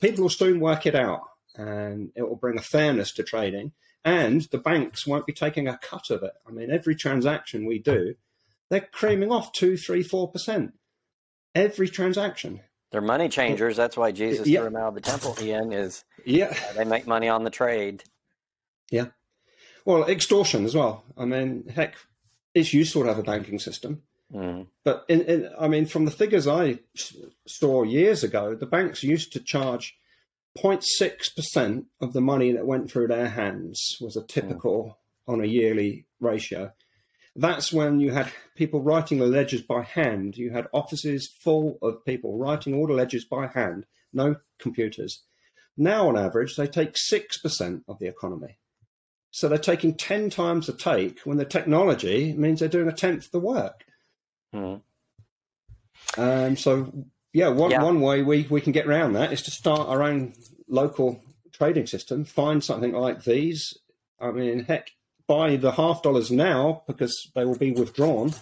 people 0.00 0.22
will 0.22 0.30
soon 0.30 0.58
work 0.58 0.86
it 0.86 0.94
out 0.94 1.20
and 1.56 2.10
it 2.14 2.22
will 2.22 2.36
bring 2.36 2.58
a 2.58 2.62
fairness 2.62 3.12
to 3.12 3.22
trading 3.22 3.72
and 4.04 4.42
the 4.50 4.58
banks 4.58 5.06
won't 5.06 5.26
be 5.26 5.32
taking 5.32 5.68
a 5.68 5.78
cut 5.82 6.10
of 6.10 6.22
it. 6.22 6.32
I 6.46 6.50
mean, 6.50 6.70
every 6.70 6.94
transaction 6.94 7.66
we 7.66 7.78
do, 7.78 8.14
they're 8.70 8.88
creaming 8.92 9.32
off 9.32 9.52
two, 9.52 9.76
three, 9.76 10.02
four 10.02 10.30
percent 10.30 10.74
every 11.54 11.88
transaction. 11.88 12.60
They're 12.90 13.00
money 13.00 13.28
changers. 13.28 13.76
That's 13.76 13.96
why 13.96 14.12
Jesus 14.12 14.46
yeah. 14.46 14.60
threw 14.60 14.70
them 14.70 14.76
out 14.76 14.88
of 14.88 14.94
the 14.94 15.00
temple. 15.00 15.36
Ian 15.40 15.72
is 15.72 16.04
yeah, 16.24 16.54
uh, 16.70 16.72
they 16.74 16.84
make 16.84 17.06
money 17.06 17.28
on 17.28 17.44
the 17.44 17.50
trade. 17.50 18.04
Yeah, 18.90 19.06
well, 19.84 20.04
extortion 20.04 20.64
as 20.64 20.74
well. 20.74 21.04
I 21.16 21.24
mean, 21.24 21.68
heck, 21.74 21.96
it's 22.54 22.72
useful 22.72 23.02
to 23.02 23.08
have 23.08 23.18
a 23.18 23.22
banking 23.22 23.58
system. 23.58 24.02
Mm. 24.32 24.66
But 24.84 25.04
in, 25.08 25.22
in, 25.22 25.50
I 25.58 25.68
mean, 25.68 25.86
from 25.86 26.04
the 26.04 26.10
figures 26.10 26.46
I 26.46 26.78
saw 27.46 27.82
years 27.82 28.24
ago, 28.24 28.54
the 28.54 28.66
banks 28.66 29.02
used 29.02 29.32
to 29.34 29.40
charge 29.40 29.96
0.6% 30.62 31.84
of 32.00 32.12
the 32.12 32.20
money 32.20 32.52
that 32.52 32.66
went 32.66 32.90
through 32.90 33.08
their 33.08 33.28
hands 33.28 33.96
was 34.00 34.16
a 34.16 34.26
typical 34.26 34.98
mm. 35.28 35.32
on 35.32 35.40
a 35.42 35.46
yearly 35.46 36.06
ratio. 36.20 36.72
That's 37.36 37.72
when 37.72 38.00
you 38.00 38.10
had 38.10 38.32
people 38.56 38.82
writing 38.82 39.18
the 39.18 39.26
ledgers 39.26 39.62
by 39.62 39.82
hand. 39.82 40.36
You 40.36 40.50
had 40.50 40.66
offices 40.72 41.30
full 41.42 41.78
of 41.82 42.04
people 42.04 42.36
writing 42.36 42.74
all 42.74 42.86
the 42.86 42.94
ledgers 42.94 43.24
by 43.24 43.46
hand, 43.46 43.86
no 44.12 44.36
computers. 44.58 45.22
Now, 45.76 46.08
on 46.08 46.18
average, 46.18 46.56
they 46.56 46.66
take 46.66 46.94
6% 46.94 47.82
of 47.86 47.98
the 48.00 48.08
economy. 48.08 48.58
So 49.30 49.48
they're 49.48 49.58
taking 49.58 49.94
10 49.94 50.30
times 50.30 50.66
the 50.66 50.72
take 50.72 51.20
when 51.20 51.36
the 51.36 51.44
technology 51.44 52.32
means 52.32 52.58
they're 52.58 52.68
doing 52.68 52.88
a 52.88 52.92
tenth 52.92 53.30
the 53.30 53.38
work. 53.38 53.84
Mm. 54.52 54.80
Um, 56.16 56.56
so, 56.56 56.92
yeah 57.38 57.48
one, 57.48 57.70
yeah. 57.70 57.82
one 57.82 58.00
way 58.00 58.22
we, 58.22 58.46
we 58.50 58.60
can 58.60 58.72
get 58.72 58.86
around 58.86 59.12
that 59.12 59.32
is 59.32 59.42
to 59.42 59.50
start 59.50 59.88
our 59.88 60.02
own 60.02 60.34
local 60.68 61.20
trading 61.52 61.86
system, 61.86 62.24
find 62.24 62.62
something 62.62 62.92
like 62.92 63.24
these. 63.24 63.78
I 64.20 64.32
mean, 64.32 64.64
heck, 64.64 64.90
buy 65.28 65.56
the 65.56 65.72
half 65.72 66.02
dollars 66.02 66.30
now 66.30 66.82
because 66.86 67.30
they 67.34 67.44
will 67.44 67.56
be 67.56 67.70
withdrawn. 67.70 68.34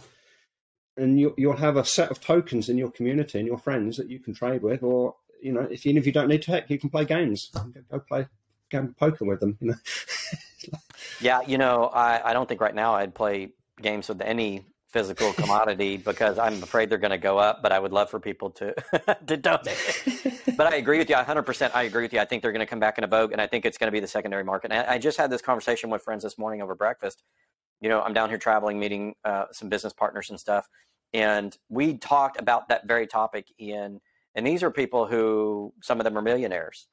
And 0.97 1.21
you, 1.21 1.35
you'll 1.37 1.57
have 1.57 1.77
a 1.77 1.85
set 1.85 2.11
of 2.11 2.23
tokens 2.23 2.71
in 2.71 2.79
your 2.79 2.91
community 2.91 3.39
and 3.39 3.47
your 3.47 3.59
friends 3.59 3.99
that 3.99 4.09
you 4.09 4.19
can 4.19 4.33
trade 4.33 4.63
with, 4.63 4.83
or 4.83 5.15
you 5.43 5.53
know, 5.53 5.69
if 5.71 5.85
even 5.85 5.99
if 5.99 6.07
you 6.07 6.13
don't 6.13 6.29
need 6.29 6.43
tech, 6.43 6.71
you 6.71 6.79
can 6.79 6.89
play 6.89 7.05
games. 7.05 7.51
Go 7.91 8.01
play 8.01 8.27
game 8.71 8.95
poker 8.99 9.27
with 9.27 9.41
them. 9.41 9.59
You 9.61 9.69
know. 9.69 9.75
yeah, 11.21 11.43
you 11.47 11.59
know, 11.59 11.91
I, 11.93 12.31
I 12.31 12.33
don't 12.33 12.49
think 12.49 12.63
right 12.63 12.75
now 12.75 12.95
I'd 12.95 13.15
play 13.15 13.51
games 13.83 14.09
with 14.09 14.23
any 14.23 14.65
physical 14.97 15.31
commodity 15.35 15.99
because 15.99 16.39
I'm 16.39 16.63
afraid 16.63 16.89
they're 16.89 16.97
going 16.97 17.11
to 17.11 17.19
go 17.19 17.37
up. 17.37 17.63
But 17.63 17.71
I 17.71 17.79
would 17.79 17.93
love 17.93 18.09
for 18.09 18.19
people 18.19 18.49
to 18.53 18.75
to 19.27 19.37
donate. 19.37 20.03
but 20.57 20.73
I 20.73 20.77
agree 20.77 20.97
with 20.97 21.11
you. 21.11 21.17
100. 21.17 21.43
percent 21.43 21.77
I 21.77 21.83
agree 21.83 22.03
with 22.03 22.15
you. 22.15 22.21
I 22.21 22.25
think 22.25 22.41
they're 22.41 22.53
going 22.53 22.65
to 22.65 22.71
come 22.75 22.81
back 22.81 22.97
in 22.97 23.05
a 23.05 23.07
vogue, 23.07 23.33
and 23.33 23.41
I 23.41 23.47
think 23.47 23.67
it's 23.67 23.77
going 23.77 23.89
to 23.89 23.93
be 23.93 24.01
the 24.01 24.07
secondary 24.07 24.43
market. 24.43 24.73
And 24.73 24.87
I 24.89 24.97
just 24.97 25.19
had 25.19 25.31
this 25.31 25.43
conversation 25.43 25.91
with 25.91 26.03
friends 26.03 26.23
this 26.23 26.39
morning 26.39 26.63
over 26.63 26.75
breakfast. 26.75 27.23
You 27.83 27.91
know, 27.91 28.01
I'm 28.01 28.15
down 28.15 28.31
here 28.31 28.39
traveling, 28.39 28.81
meeting 28.81 29.15
uh, 29.23 29.45
some 29.53 29.69
business 29.69 29.93
partners 29.93 30.31
and 30.31 30.41
stuff, 30.41 30.67
and 31.13 31.55
we 31.69 31.99
talked 31.99 32.41
about 32.41 32.71
that 32.71 32.89
very 32.89 33.07
topic. 33.07 33.53
In 33.59 34.01
and 34.35 34.47
these 34.47 34.63
are 34.63 34.71
people 34.71 35.07
who 35.07 35.75
some 35.83 36.01
of 36.01 36.05
them 36.05 36.17
are 36.17 36.23
millionaires 36.23 36.89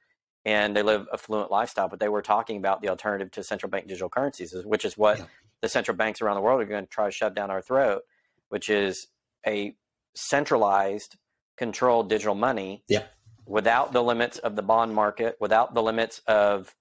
and 0.45 0.75
they 0.75 0.83
live 0.83 1.07
a 1.13 1.17
fluent 1.17 1.51
lifestyle. 1.51 1.87
But 1.87 2.01
they 2.01 2.09
were 2.09 2.21
talking 2.21 2.57
about 2.57 2.81
the 2.81 2.89
alternative 2.89 3.31
to 3.31 3.43
central 3.43 3.69
bank 3.69 3.87
digital 3.87 4.09
currencies, 4.09 4.53
which 4.65 4.83
is 4.83 4.97
what 4.97 5.19
yeah. 5.19 5.25
The 5.63 5.69
central 5.69 5.95
banks 5.95 6.21
around 6.21 6.36
the 6.36 6.41
world 6.41 6.62
are 6.62 6.65
going 6.65 6.84
to 6.84 6.89
try 6.89 7.06
to 7.06 7.12
shove 7.12 7.34
down 7.34 7.49
our 7.49 7.62
throat, 7.62 8.04
which 8.49 8.69
is 8.69 9.08
a 9.47 9.73
centralized, 10.13 11.15
controlled 11.58 12.10
digital 12.10 12.36
money 12.36 12.84
yeah. 12.89 13.04
without 13.47 13.93
the 13.93 14.04
limits 14.04 14.38
of 14.39 14.58
the 14.58 14.62
bond 14.62 14.93
market, 14.93 15.38
without 15.39 15.73
the 15.73 15.82
limits 15.82 16.21
of 16.28 16.76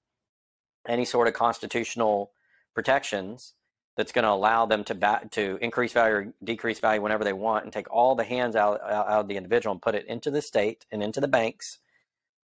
any 0.88 1.04
sort 1.04 1.28
of 1.28 1.34
constitutional 1.34 2.32
protections 2.74 3.54
that's 3.96 4.10
going 4.10 4.24
to 4.24 4.30
allow 4.30 4.66
them 4.66 4.82
to 4.82 4.96
ba- 4.96 5.28
to 5.30 5.58
increase 5.60 5.92
value 5.92 6.14
or 6.14 6.34
decrease 6.42 6.80
value 6.80 7.00
whenever 7.00 7.22
they 7.22 7.32
want 7.32 7.62
and 7.62 7.72
take 7.72 7.88
all 7.88 8.16
the 8.16 8.24
hands 8.24 8.56
out, 8.56 8.82
out 8.82 9.06
of 9.06 9.28
the 9.28 9.36
individual 9.36 9.70
and 9.70 9.80
put 9.80 9.94
it 9.94 10.06
into 10.06 10.28
the 10.28 10.42
state 10.42 10.86
and 10.90 11.04
into 11.04 11.20
the 11.20 11.28
banks 11.28 11.78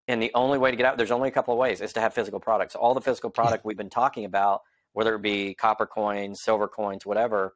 and 0.08 0.22
the 0.22 0.32
only 0.36 0.58
way 0.58 0.70
to 0.70 0.78
get 0.78 0.86
out, 0.86 0.98
there's 0.98 1.12
only 1.12 1.30
a 1.30 1.32
couple 1.32 1.54
of 1.54 1.58
ways, 1.58 1.82
is 1.82 1.94
to 1.94 2.02
have 2.02 2.14
physical 2.14 2.40
products. 2.40 2.76
All 2.76 2.94
the 2.94 3.02
physical 3.02 3.30
product 3.30 3.64
yeah. 3.64 3.68
we've 3.70 3.78
been 3.78 3.90
talking 3.90 4.26
about, 4.26 4.64
whether 4.96 5.14
it 5.14 5.22
be 5.22 5.54
copper 5.54 5.86
coins, 5.86 6.42
silver 6.42 6.70
coins, 6.70 7.06
whatever, 7.06 7.54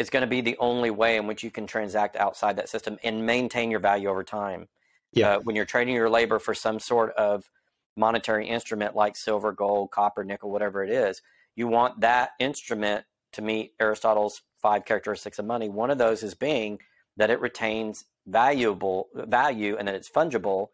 is 0.00 0.10
going 0.10 0.22
to 0.22 0.26
be 0.26 0.40
the 0.40 0.56
only 0.58 0.90
way 0.90 1.16
in 1.16 1.28
which 1.28 1.44
you 1.44 1.50
can 1.50 1.64
transact 1.64 2.16
outside 2.16 2.56
that 2.56 2.68
system 2.68 2.98
and 3.04 3.24
maintain 3.24 3.70
your 3.70 3.78
value 3.78 4.08
over 4.08 4.24
time. 4.24 4.66
Yeah. 5.12 5.36
Uh, 5.36 5.38
when 5.38 5.54
you're 5.54 5.64
trading 5.64 5.94
your 5.94 6.10
labor 6.10 6.40
for 6.40 6.54
some 6.54 6.80
sort 6.80 7.12
of 7.14 7.48
monetary 7.96 8.48
instrument 8.48 8.96
like 8.96 9.16
silver, 9.16 9.52
gold, 9.52 9.92
copper, 9.92 10.24
nickel, 10.24 10.50
whatever 10.50 10.82
it 10.82 10.90
is, 10.90 11.22
you 11.54 11.68
want 11.68 12.00
that 12.00 12.30
instrument 12.40 13.04
to 13.34 13.42
meet 13.42 13.74
Aristotle's 13.80 14.42
five 14.60 14.84
characteristics 14.84 15.38
of 15.38 15.46
money. 15.46 15.68
One 15.68 15.92
of 15.92 15.98
those 15.98 16.24
is 16.24 16.34
being 16.34 16.80
that 17.16 17.30
it 17.30 17.40
retains 17.40 18.06
valuable 18.26 19.08
value 19.14 19.76
and 19.78 19.86
that 19.86 19.94
it's 19.94 20.10
fungible 20.10 20.70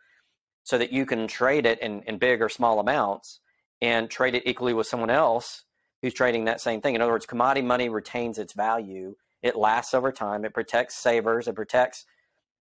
so 0.62 0.78
that 0.78 0.90
you 0.90 1.05
can 1.05 1.28
trade 1.28 1.66
it 1.66 1.81
in, 1.81 2.00
in 2.05 2.16
big 2.16 2.40
or 2.40 2.48
small 2.48 2.81
amounts 2.81 3.40
and 3.83 4.09
trade 4.09 4.35
it 4.35 4.44
equally 4.46 4.72
with 4.72 4.87
someone 4.87 5.11
else 5.11 5.64
who's 6.02 6.12
trading 6.12 6.44
that 6.44 6.60
same 6.60 6.80
thing. 6.80 6.94
In 6.94 7.00
other 7.00 7.12
words, 7.12 7.26
commodity 7.26 7.64
money 7.64 7.88
retains 7.88 8.38
its 8.38 8.52
value. 8.52 9.14
It 9.42 9.56
lasts 9.56 9.94
over 9.94 10.12
time. 10.12 10.44
It 10.44 10.52
protects 10.52 10.96
savers. 10.96 11.48
It 11.48 11.54
protects 11.54 12.04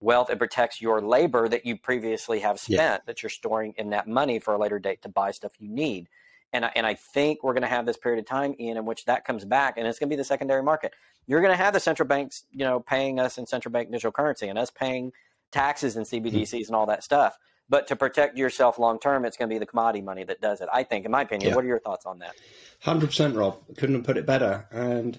wealth. 0.00 0.30
It 0.30 0.38
protects 0.38 0.80
your 0.80 1.00
labor 1.00 1.48
that 1.48 1.64
you 1.64 1.76
previously 1.76 2.40
have 2.40 2.60
spent 2.60 2.78
yeah. 2.78 2.98
that 3.06 3.22
you're 3.22 3.30
storing 3.30 3.74
in 3.78 3.90
that 3.90 4.06
money 4.06 4.38
for 4.38 4.54
a 4.54 4.58
later 4.58 4.78
date 4.78 5.02
to 5.02 5.08
buy 5.08 5.30
stuff 5.30 5.52
you 5.58 5.68
need. 5.68 6.08
And 6.52 6.64
I, 6.64 6.72
and 6.74 6.86
I 6.86 6.94
think 6.94 7.42
we're 7.42 7.52
going 7.52 7.62
to 7.62 7.68
have 7.68 7.84
this 7.84 7.96
period 7.96 8.20
of 8.20 8.26
time, 8.26 8.54
Ian, 8.58 8.78
in 8.78 8.86
which 8.86 9.04
that 9.04 9.24
comes 9.24 9.44
back, 9.44 9.74
and 9.76 9.86
it's 9.86 9.98
going 9.98 10.08
to 10.08 10.12
be 10.12 10.16
the 10.16 10.24
secondary 10.24 10.62
market. 10.62 10.94
You're 11.26 11.42
going 11.42 11.52
to 11.52 11.62
have 11.62 11.74
the 11.74 11.80
central 11.80 12.08
banks, 12.08 12.44
you 12.50 12.64
know, 12.64 12.80
paying 12.80 13.20
us 13.20 13.36
in 13.36 13.46
central 13.46 13.70
bank 13.70 13.90
digital 13.90 14.12
currency, 14.12 14.48
and 14.48 14.58
us 14.58 14.70
paying 14.70 15.12
taxes 15.52 15.96
and 15.96 16.06
CBDCs 16.06 16.48
mm-hmm. 16.48 16.66
and 16.68 16.76
all 16.76 16.86
that 16.86 17.04
stuff. 17.04 17.36
But 17.68 17.88
to 17.88 17.96
protect 17.96 18.36
yourself 18.36 18.78
long 18.78 18.98
term, 18.98 19.24
it's 19.24 19.36
going 19.36 19.48
to 19.48 19.54
be 19.54 19.58
the 19.58 19.66
commodity 19.66 20.02
money 20.02 20.24
that 20.24 20.40
does 20.40 20.60
it. 20.60 20.68
I 20.72 20.82
think, 20.82 21.04
in 21.04 21.10
my 21.10 21.22
opinion. 21.22 21.50
Yeah. 21.50 21.56
What 21.56 21.64
are 21.64 21.68
your 21.68 21.80
thoughts 21.80 22.06
on 22.06 22.18
that? 22.20 22.34
Hundred 22.80 23.08
percent, 23.08 23.36
Rob. 23.36 23.58
Couldn't 23.76 23.96
have 23.96 24.04
put 24.04 24.16
it 24.16 24.26
better. 24.26 24.66
And 24.70 25.18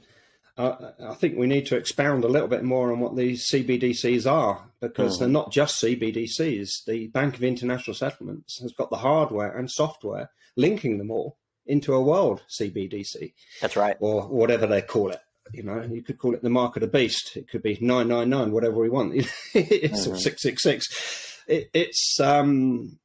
uh, 0.57 0.91
I 1.07 1.13
think 1.13 1.37
we 1.37 1.47
need 1.47 1.67
to 1.67 1.77
expound 1.77 2.25
a 2.25 2.27
little 2.27 2.47
bit 2.47 2.63
more 2.63 2.91
on 2.91 2.99
what 2.99 3.15
these 3.15 3.49
CBDCs 3.49 4.29
are 4.29 4.65
because 4.81 5.15
mm. 5.15 5.19
they're 5.19 5.29
not 5.29 5.51
just 5.51 5.81
CBDCs. 5.81 6.85
The 6.85 7.07
Bank 7.07 7.35
of 7.35 7.43
International 7.43 7.93
Settlements 7.93 8.59
has 8.61 8.73
got 8.73 8.89
the 8.89 8.97
hardware 8.97 9.55
and 9.55 9.71
software 9.71 10.31
linking 10.57 10.97
them 10.97 11.11
all 11.11 11.37
into 11.65 11.93
a 11.93 12.01
world 12.01 12.41
CBDC. 12.49 13.33
That's 13.61 13.77
right. 13.77 13.95
Or 14.01 14.23
whatever 14.23 14.67
they 14.67 14.81
call 14.81 15.11
it. 15.11 15.21
You 15.53 15.63
know, 15.63 15.81
you 15.81 16.03
could 16.03 16.17
call 16.17 16.33
it 16.33 16.43
the 16.43 16.49
mark 16.49 16.75
of 16.75 16.81
the 16.81 16.87
beast. 16.87 17.37
It 17.37 17.47
could 17.47 17.63
be 17.63 17.77
999, 17.79 18.51
whatever 18.51 18.75
we 18.75 18.89
want. 18.89 19.15
it's 19.53 20.07
mm-hmm. 20.07 20.15
666 20.15 21.38
it, 21.49 21.69
it's 21.73 22.19
um, 22.19 22.99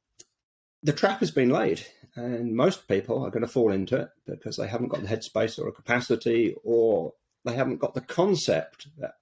the 0.83 0.93
trap 0.93 1.19
has 1.19 1.31
been 1.31 1.49
laid, 1.49 1.85
and 2.15 2.55
most 2.55 2.87
people 2.87 3.23
are 3.23 3.31
going 3.31 3.41
to 3.45 3.51
fall 3.51 3.71
into 3.71 3.97
it 3.97 4.09
because 4.25 4.55
they 4.55 4.67
haven't 4.67 4.89
got 4.89 5.01
the 5.01 5.07
headspace 5.07 5.59
or 5.59 5.67
a 5.67 5.73
capacity, 5.73 6.55
or 6.63 7.13
they 7.43 7.55
haven't 7.55 7.79
got 7.79 7.93
the 7.93 8.01
concept 8.01 8.87
that 8.99 9.15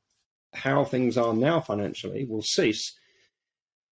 how 0.54 0.84
things 0.84 1.18
are 1.18 1.34
now 1.34 1.60
financially 1.60 2.26
will 2.26 2.44
cease. 2.44 2.94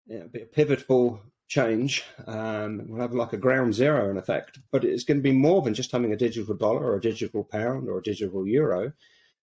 It'll 0.09 0.29
be 0.29 0.43
a 0.43 0.47
pivotal 0.47 1.21
change. 1.47 2.05
Um, 2.27 2.87
we'll 2.89 3.01
have 3.01 3.13
like 3.13 3.33
a 3.33 3.39
ground 3.39 3.75
zero 3.75 4.11
in 4.11 4.17
effect, 4.17 4.59
but 4.71 4.85
it's 4.85 5.05
going 5.05 5.19
to 5.19 5.23
be 5.23 5.33
more 5.33 5.63
than 5.63 5.75
just 5.75 5.93
having 5.93 6.13
a 6.13 6.17
digital 6.17 6.55
dollar 6.55 6.85
or 6.85 6.97
a 6.97 7.01
digital 7.01 7.45
pound 7.45 7.89
or 7.89 7.99
a 7.99 8.03
digital 8.03 8.47
euro. 8.47 8.93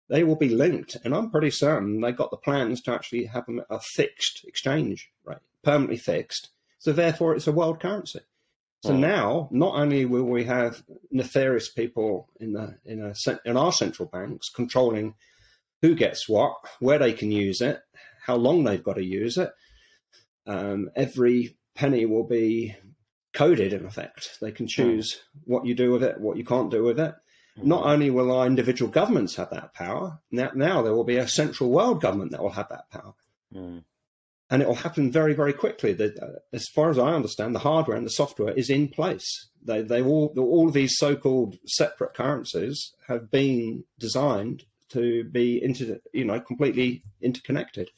they 0.08 0.24
will 0.24 0.36
be 0.36 0.48
linked. 0.48 0.96
And 1.04 1.14
I'm 1.14 1.30
pretty 1.30 1.50
certain 1.50 2.00
they 2.00 2.12
got 2.12 2.30
the 2.30 2.36
plans 2.36 2.82
to 2.82 2.92
actually 2.92 3.24
have 3.26 3.46
a 3.70 3.80
fixed 3.80 4.44
exchange 4.44 5.10
rate, 5.24 5.38
permanently 5.62 5.96
fixed. 5.96 6.50
So 6.78 6.92
therefore, 6.92 7.34
it's 7.34 7.46
a 7.46 7.52
world 7.52 7.80
currency. 7.80 8.20
So 8.82 8.90
mm. 8.90 8.98
now, 8.98 9.48
not 9.52 9.76
only 9.76 10.04
will 10.04 10.24
we 10.24 10.44
have 10.44 10.82
nefarious 11.10 11.68
people 11.68 12.28
in 12.40 12.52
the 12.52 12.76
in 12.84 13.00
a 13.00 13.14
in 13.44 13.56
our 13.56 13.72
central 13.72 14.08
banks 14.08 14.48
controlling 14.48 15.14
who 15.80 15.94
gets 15.94 16.28
what, 16.28 16.54
where 16.80 16.98
they 16.98 17.12
can 17.12 17.30
use 17.30 17.60
it, 17.60 17.80
how 18.24 18.36
long 18.36 18.64
they've 18.64 18.82
got 18.82 18.94
to 18.94 19.04
use 19.04 19.36
it. 19.36 19.52
Um, 20.46 20.90
every 20.96 21.56
penny 21.74 22.06
will 22.06 22.26
be 22.26 22.76
coded 23.32 23.72
in 23.72 23.84
effect. 23.84 24.38
They 24.40 24.52
can 24.52 24.66
hmm. 24.66 24.70
choose 24.70 25.20
what 25.44 25.66
you 25.66 25.74
do 25.74 25.92
with 25.92 26.02
it, 26.02 26.20
what 26.20 26.36
you 26.36 26.44
can't 26.44 26.70
do 26.70 26.82
with 26.82 27.00
it. 27.00 27.14
Mm. 27.58 27.64
Not 27.64 27.84
only 27.84 28.10
will 28.10 28.32
our 28.32 28.46
individual 28.46 28.90
governments 28.90 29.36
have 29.36 29.50
that 29.50 29.74
power, 29.74 30.18
now, 30.30 30.50
now, 30.54 30.82
there 30.82 30.94
will 30.94 31.04
be 31.04 31.18
a 31.18 31.28
central 31.28 31.70
world 31.70 32.00
government 32.00 32.30
that 32.32 32.42
will 32.42 32.50
have 32.50 32.68
that 32.70 32.90
power. 32.90 33.14
Mm 33.54 33.84
and 34.52 34.60
it 34.60 34.68
will 34.68 34.74
happen 34.74 35.10
very, 35.10 35.32
very 35.32 35.54
quickly. 35.54 35.94
The, 35.94 36.14
uh, 36.22 36.38
as 36.52 36.68
far 36.68 36.90
as 36.90 36.98
I 36.98 37.14
understand, 37.14 37.54
the 37.54 37.60
hardware 37.60 37.96
and 37.96 38.04
the 38.04 38.10
software 38.10 38.52
is 38.52 38.68
in 38.68 38.86
place. 38.88 39.48
They, 39.64 39.80
they 39.80 40.02
all, 40.02 40.34
all 40.36 40.68
of 40.68 40.74
these 40.74 40.98
so-called 40.98 41.56
separate 41.66 42.12
currencies 42.12 42.92
have 43.08 43.30
been 43.30 43.84
designed 43.98 44.64
to 44.90 45.24
be 45.24 45.62
into, 45.64 45.98
you 46.12 46.26
know, 46.26 46.38
completely 46.38 47.02
interconnected. 47.22 47.88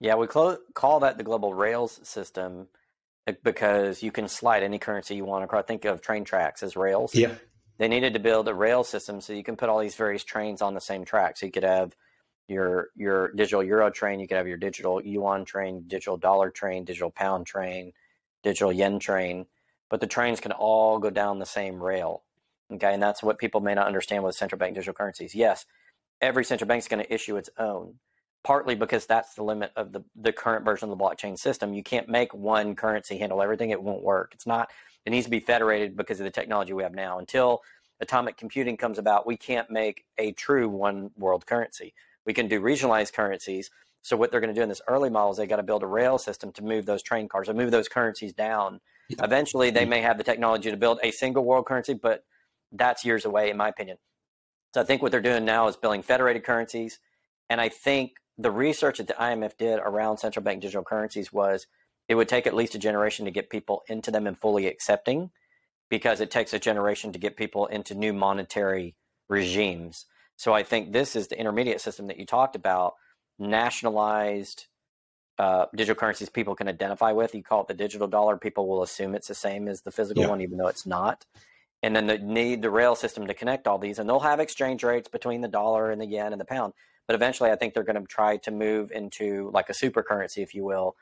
Yeah, 0.00 0.16
we 0.16 0.26
call, 0.26 0.58
call 0.74 0.98
that 1.00 1.18
the 1.18 1.24
global 1.24 1.54
rails 1.54 2.00
system 2.02 2.66
uh, 3.28 3.34
because 3.44 4.02
you 4.02 4.10
can 4.10 4.26
slide 4.26 4.64
any 4.64 4.80
currency 4.80 5.14
you 5.14 5.24
want 5.24 5.44
across. 5.44 5.66
Think 5.66 5.84
of 5.84 6.00
train 6.00 6.24
tracks 6.24 6.64
as 6.64 6.74
rails. 6.74 7.14
Yeah. 7.14 7.36
They 7.78 7.86
needed 7.86 8.14
to 8.14 8.18
build 8.18 8.48
a 8.48 8.54
rail 8.54 8.82
system 8.82 9.20
so 9.20 9.34
you 9.34 9.44
can 9.44 9.56
put 9.56 9.68
all 9.68 9.78
these 9.78 9.94
various 9.94 10.24
trains 10.24 10.62
on 10.62 10.74
the 10.74 10.80
same 10.80 11.04
track. 11.04 11.38
So 11.38 11.46
you 11.46 11.52
could 11.52 11.62
have 11.62 11.94
your 12.48 12.88
your 12.96 13.32
digital 13.32 13.62
euro 13.62 13.90
train, 13.90 14.20
you 14.20 14.28
could 14.28 14.36
have 14.36 14.48
your 14.48 14.56
digital 14.56 15.02
yuan 15.02 15.44
train, 15.44 15.84
digital 15.86 16.16
dollar 16.16 16.50
train, 16.50 16.84
digital 16.84 17.10
pound 17.10 17.46
train, 17.46 17.92
digital 18.42 18.72
yen 18.72 18.98
train, 18.98 19.46
but 19.90 20.00
the 20.00 20.06
trains 20.06 20.40
can 20.40 20.52
all 20.52 20.98
go 20.98 21.10
down 21.10 21.38
the 21.38 21.46
same 21.46 21.82
rail. 21.82 22.22
Okay, 22.72 22.94
and 22.94 23.02
that's 23.02 23.22
what 23.22 23.38
people 23.38 23.60
may 23.60 23.74
not 23.74 23.86
understand 23.86 24.24
with 24.24 24.34
central 24.34 24.58
bank 24.58 24.74
digital 24.74 24.94
currencies. 24.94 25.34
Yes, 25.34 25.66
every 26.20 26.44
central 26.44 26.68
bank 26.68 26.82
is 26.82 26.88
going 26.88 27.04
to 27.04 27.12
issue 27.12 27.36
its 27.36 27.50
own, 27.58 27.94
partly 28.44 28.74
because 28.74 29.06
that's 29.06 29.34
the 29.34 29.42
limit 29.42 29.72
of 29.76 29.92
the, 29.92 30.02
the 30.16 30.32
current 30.32 30.64
version 30.64 30.90
of 30.90 30.96
the 30.96 31.04
blockchain 31.04 31.38
system. 31.38 31.74
You 31.74 31.82
can't 31.82 32.08
make 32.08 32.32
one 32.32 32.74
currency 32.74 33.18
handle 33.18 33.42
everything, 33.42 33.70
it 33.70 33.82
won't 33.82 34.02
work. 34.02 34.32
It's 34.34 34.46
not, 34.46 34.70
it 35.04 35.10
needs 35.10 35.26
to 35.26 35.30
be 35.30 35.40
federated 35.40 35.96
because 35.96 36.18
of 36.20 36.24
the 36.24 36.30
technology 36.30 36.72
we 36.72 36.82
have 36.82 36.94
now. 36.94 37.18
Until 37.18 37.60
atomic 38.00 38.36
computing 38.38 38.76
comes 38.76 38.98
about, 38.98 39.26
we 39.26 39.36
can't 39.36 39.70
make 39.70 40.04
a 40.16 40.32
true 40.32 40.68
one 40.68 41.10
world 41.18 41.44
currency 41.44 41.92
we 42.26 42.32
can 42.32 42.48
do 42.48 42.60
regionalized 42.60 43.12
currencies. 43.12 43.70
So 44.02 44.16
what 44.16 44.30
they're 44.30 44.40
going 44.40 44.52
to 44.52 44.58
do 44.58 44.62
in 44.62 44.68
this 44.68 44.82
early 44.88 45.10
model 45.10 45.30
is 45.30 45.36
they 45.36 45.46
got 45.46 45.56
to 45.56 45.62
build 45.62 45.82
a 45.82 45.86
rail 45.86 46.18
system 46.18 46.52
to 46.52 46.62
move 46.62 46.86
those 46.86 47.02
train 47.02 47.28
cars 47.28 47.48
or 47.48 47.54
move 47.54 47.70
those 47.70 47.88
currencies 47.88 48.32
down. 48.32 48.80
Yeah. 49.08 49.24
Eventually, 49.24 49.70
they 49.70 49.82
mm-hmm. 49.82 49.90
may 49.90 50.00
have 50.00 50.18
the 50.18 50.24
technology 50.24 50.70
to 50.70 50.76
build 50.76 50.98
a 51.02 51.10
single 51.10 51.44
world 51.44 51.66
currency, 51.66 51.94
but 51.94 52.24
that's 52.72 53.04
years 53.04 53.24
away, 53.24 53.50
in 53.50 53.56
my 53.56 53.68
opinion. 53.68 53.98
So 54.74 54.80
I 54.80 54.84
think 54.84 55.02
what 55.02 55.12
they're 55.12 55.20
doing 55.20 55.44
now 55.44 55.68
is 55.68 55.76
building 55.76 56.02
federated 56.02 56.44
currencies, 56.44 56.98
and 57.50 57.60
I 57.60 57.68
think 57.68 58.12
the 58.38 58.50
research 58.50 58.98
that 58.98 59.06
the 59.06 59.14
IMF 59.14 59.58
did 59.58 59.78
around 59.78 60.16
central 60.16 60.42
bank 60.42 60.62
digital 60.62 60.82
currencies 60.82 61.32
was 61.32 61.66
it 62.08 62.14
would 62.14 62.28
take 62.28 62.46
at 62.46 62.54
least 62.54 62.74
a 62.74 62.78
generation 62.78 63.26
to 63.26 63.30
get 63.30 63.50
people 63.50 63.82
into 63.88 64.10
them 64.10 64.26
and 64.26 64.38
fully 64.38 64.66
accepting, 64.66 65.30
because 65.90 66.20
it 66.20 66.30
takes 66.30 66.54
a 66.54 66.58
generation 66.58 67.12
to 67.12 67.18
get 67.18 67.36
people 67.36 67.66
into 67.66 67.94
new 67.94 68.14
monetary 68.14 68.96
regimes. 69.28 70.06
So 70.42 70.52
I 70.52 70.64
think 70.64 70.90
this 70.90 71.14
is 71.14 71.28
the 71.28 71.38
intermediate 71.38 71.80
system 71.80 72.08
that 72.08 72.18
you 72.18 72.26
talked 72.26 72.56
about, 72.56 72.94
nationalized 73.38 74.66
uh, 75.38 75.66
digital 75.72 75.94
currencies 75.94 76.30
people 76.30 76.56
can 76.56 76.66
identify 76.66 77.12
with. 77.12 77.32
You 77.32 77.44
call 77.44 77.60
it 77.60 77.68
the 77.68 77.74
digital 77.74 78.08
dollar, 78.08 78.36
people 78.36 78.66
will 78.66 78.82
assume 78.82 79.14
it's 79.14 79.28
the 79.28 79.36
same 79.36 79.68
as 79.68 79.82
the 79.82 79.92
physical 79.92 80.24
yeah. 80.24 80.28
one, 80.28 80.40
even 80.40 80.58
though 80.58 80.66
it's 80.66 80.84
not. 80.84 81.24
And 81.84 81.94
then 81.94 82.08
they 82.08 82.18
need 82.18 82.60
the 82.60 82.70
rail 82.70 82.96
system 82.96 83.28
to 83.28 83.34
connect 83.34 83.68
all 83.68 83.78
these, 83.78 84.00
and 84.00 84.08
they'll 84.08 84.18
have 84.18 84.40
exchange 84.40 84.82
rates 84.82 85.06
between 85.06 85.42
the 85.42 85.46
dollar 85.46 85.92
and 85.92 86.00
the 86.00 86.06
yen 86.06 86.32
and 86.32 86.40
the 86.40 86.44
pound. 86.44 86.72
But 87.06 87.14
eventually, 87.14 87.52
I 87.52 87.54
think 87.54 87.72
they're 87.72 87.84
going 87.84 88.00
to 88.00 88.06
try 88.08 88.38
to 88.38 88.50
move 88.50 88.90
into 88.90 89.48
like 89.54 89.68
a 89.68 89.74
super 89.74 90.02
currency, 90.02 90.42
if 90.42 90.56
you 90.56 90.64
will. 90.64 90.96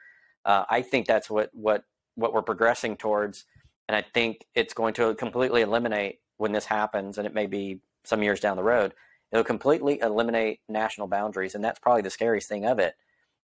Uh, 0.44 0.64
I 0.68 0.82
think 0.82 1.06
that's 1.06 1.30
what 1.30 1.48
what 1.54 1.84
what 2.14 2.34
we're 2.34 2.42
progressing 2.42 2.94
towards, 2.94 3.46
and 3.88 3.96
I 3.96 4.02
think 4.02 4.44
it's 4.54 4.74
going 4.74 4.92
to 4.94 5.14
completely 5.14 5.62
eliminate 5.62 6.18
when 6.36 6.52
this 6.52 6.66
happens, 6.66 7.16
and 7.16 7.26
it 7.26 7.32
may 7.32 7.46
be 7.46 7.80
some 8.04 8.22
years 8.22 8.40
down 8.40 8.58
the 8.58 8.62
road 8.62 8.92
It'll 9.32 9.44
completely 9.44 10.00
eliminate 10.00 10.60
national 10.68 11.06
boundaries, 11.06 11.54
and 11.54 11.64
that's 11.64 11.78
probably 11.78 12.02
the 12.02 12.10
scariest 12.10 12.48
thing 12.48 12.66
of 12.66 12.78
it. 12.78 12.94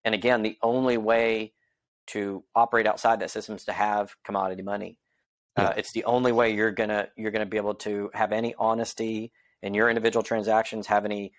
And 0.03 0.13
again, 0.13 0.41
the 0.41 0.57
only 0.61 0.97
way 0.97 1.53
to 2.07 2.43
operate 2.53 2.85
outside 2.85 3.19
that 3.21 3.31
system 3.31 3.55
is 3.55 3.65
to 3.65 3.73
have 3.73 4.15
commodity 4.23 4.61
money. 4.61 4.97
Uh, 5.57 5.63
yeah. 5.63 5.67
Uh, 5.69 5.73
it's 5.77 5.91
the 5.91 6.03
only 6.05 6.31
way 6.31 6.53
you're 6.53 6.71
gonna 6.71 7.07
you're 7.15 7.31
gonna 7.31 7.45
be 7.45 7.57
able 7.57 7.75
to 7.75 8.09
have 8.13 8.31
any 8.31 8.53
honesty 8.57 9.31
in 9.61 9.73
your 9.73 9.89
individual 9.89 10.23
transactions, 10.23 10.87
have 10.87 11.05
any 11.05 11.31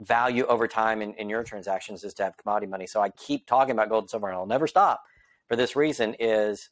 value 0.00 0.44
over 0.46 0.68
time 0.68 1.02
in, 1.02 1.14
in 1.14 1.28
your 1.28 1.42
transactions 1.42 2.04
is 2.04 2.14
to 2.14 2.24
have 2.24 2.36
commodity 2.36 2.66
money. 2.66 2.86
So 2.86 3.00
I 3.00 3.10
keep 3.10 3.46
talking 3.46 3.72
about 3.72 3.88
gold 3.88 4.04
and 4.04 4.10
silver, 4.10 4.28
and 4.28 4.36
I'll 4.36 4.46
never 4.46 4.66
stop. 4.66 5.02
For 5.48 5.56
this 5.56 5.74
reason, 5.76 6.14
is 6.18 6.70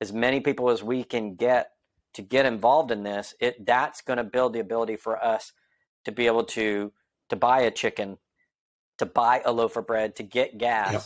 as 0.00 0.12
many 0.12 0.40
people 0.40 0.70
as 0.70 0.82
we 0.82 1.02
can 1.02 1.34
get 1.34 1.72
to 2.14 2.22
get 2.22 2.46
involved 2.46 2.90
in 2.90 3.02
this, 3.02 3.34
it 3.40 3.64
that's 3.66 4.00
going 4.00 4.16
to 4.16 4.24
build 4.24 4.52
the 4.52 4.60
ability 4.60 4.96
for 4.96 5.22
us 5.22 5.52
to 6.04 6.12
be 6.12 6.26
able 6.26 6.44
to 6.44 6.92
to 7.28 7.36
buy 7.36 7.60
a 7.60 7.70
chicken, 7.70 8.18
to 8.98 9.06
buy 9.06 9.42
a 9.44 9.52
loaf 9.52 9.76
of 9.76 9.86
bread, 9.86 10.16
to 10.16 10.22
get 10.22 10.58
gas 10.58 10.92
yep. 10.92 11.02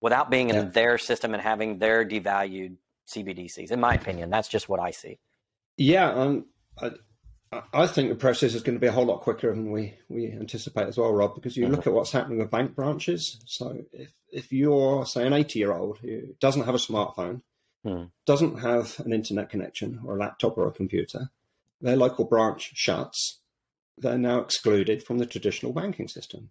without 0.00 0.30
being 0.30 0.50
in 0.50 0.56
yep. 0.56 0.72
their 0.72 0.98
system 0.98 1.34
and 1.34 1.42
having 1.42 1.78
their 1.78 2.04
devalued 2.04 2.76
CBDCs. 3.08 3.70
In 3.70 3.80
my 3.80 3.94
opinion, 3.94 4.30
that's 4.30 4.48
just 4.48 4.68
what 4.68 4.80
I 4.80 4.90
see. 4.90 5.18
Yeah, 5.76 6.10
um, 6.12 6.46
I, 6.80 6.90
I 7.72 7.86
think 7.86 8.08
the 8.08 8.14
process 8.14 8.54
is 8.54 8.62
going 8.62 8.76
to 8.76 8.80
be 8.80 8.86
a 8.86 8.92
whole 8.92 9.04
lot 9.04 9.20
quicker 9.20 9.50
than 9.50 9.70
we, 9.70 9.94
we 10.08 10.32
anticipate 10.32 10.86
as 10.86 10.96
well, 10.96 11.12
Rob, 11.12 11.34
because 11.34 11.56
you 11.56 11.64
mm-hmm. 11.64 11.74
look 11.74 11.86
at 11.86 11.92
what's 11.92 12.12
happening 12.12 12.38
with 12.38 12.50
bank 12.50 12.74
branches. 12.74 13.40
So 13.46 13.84
if, 13.92 14.12
if 14.30 14.52
you're, 14.52 15.04
say, 15.04 15.26
an 15.26 15.32
80 15.32 15.58
year 15.58 15.72
old 15.72 15.98
who 15.98 16.34
doesn't 16.40 16.64
have 16.64 16.74
a 16.74 16.78
smartphone, 16.78 17.42
mm. 17.84 18.10
doesn't 18.24 18.60
have 18.60 18.98
an 19.00 19.12
internet 19.12 19.50
connection 19.50 20.00
or 20.04 20.16
a 20.16 20.18
laptop 20.18 20.56
or 20.56 20.66
a 20.66 20.72
computer, 20.72 21.30
their 21.80 21.96
local 21.96 22.24
branch 22.24 22.72
shuts 22.74 23.38
they're 23.98 24.18
now 24.18 24.40
excluded 24.40 25.02
from 25.02 25.18
the 25.18 25.26
traditional 25.26 25.72
banking 25.72 26.08
system. 26.08 26.50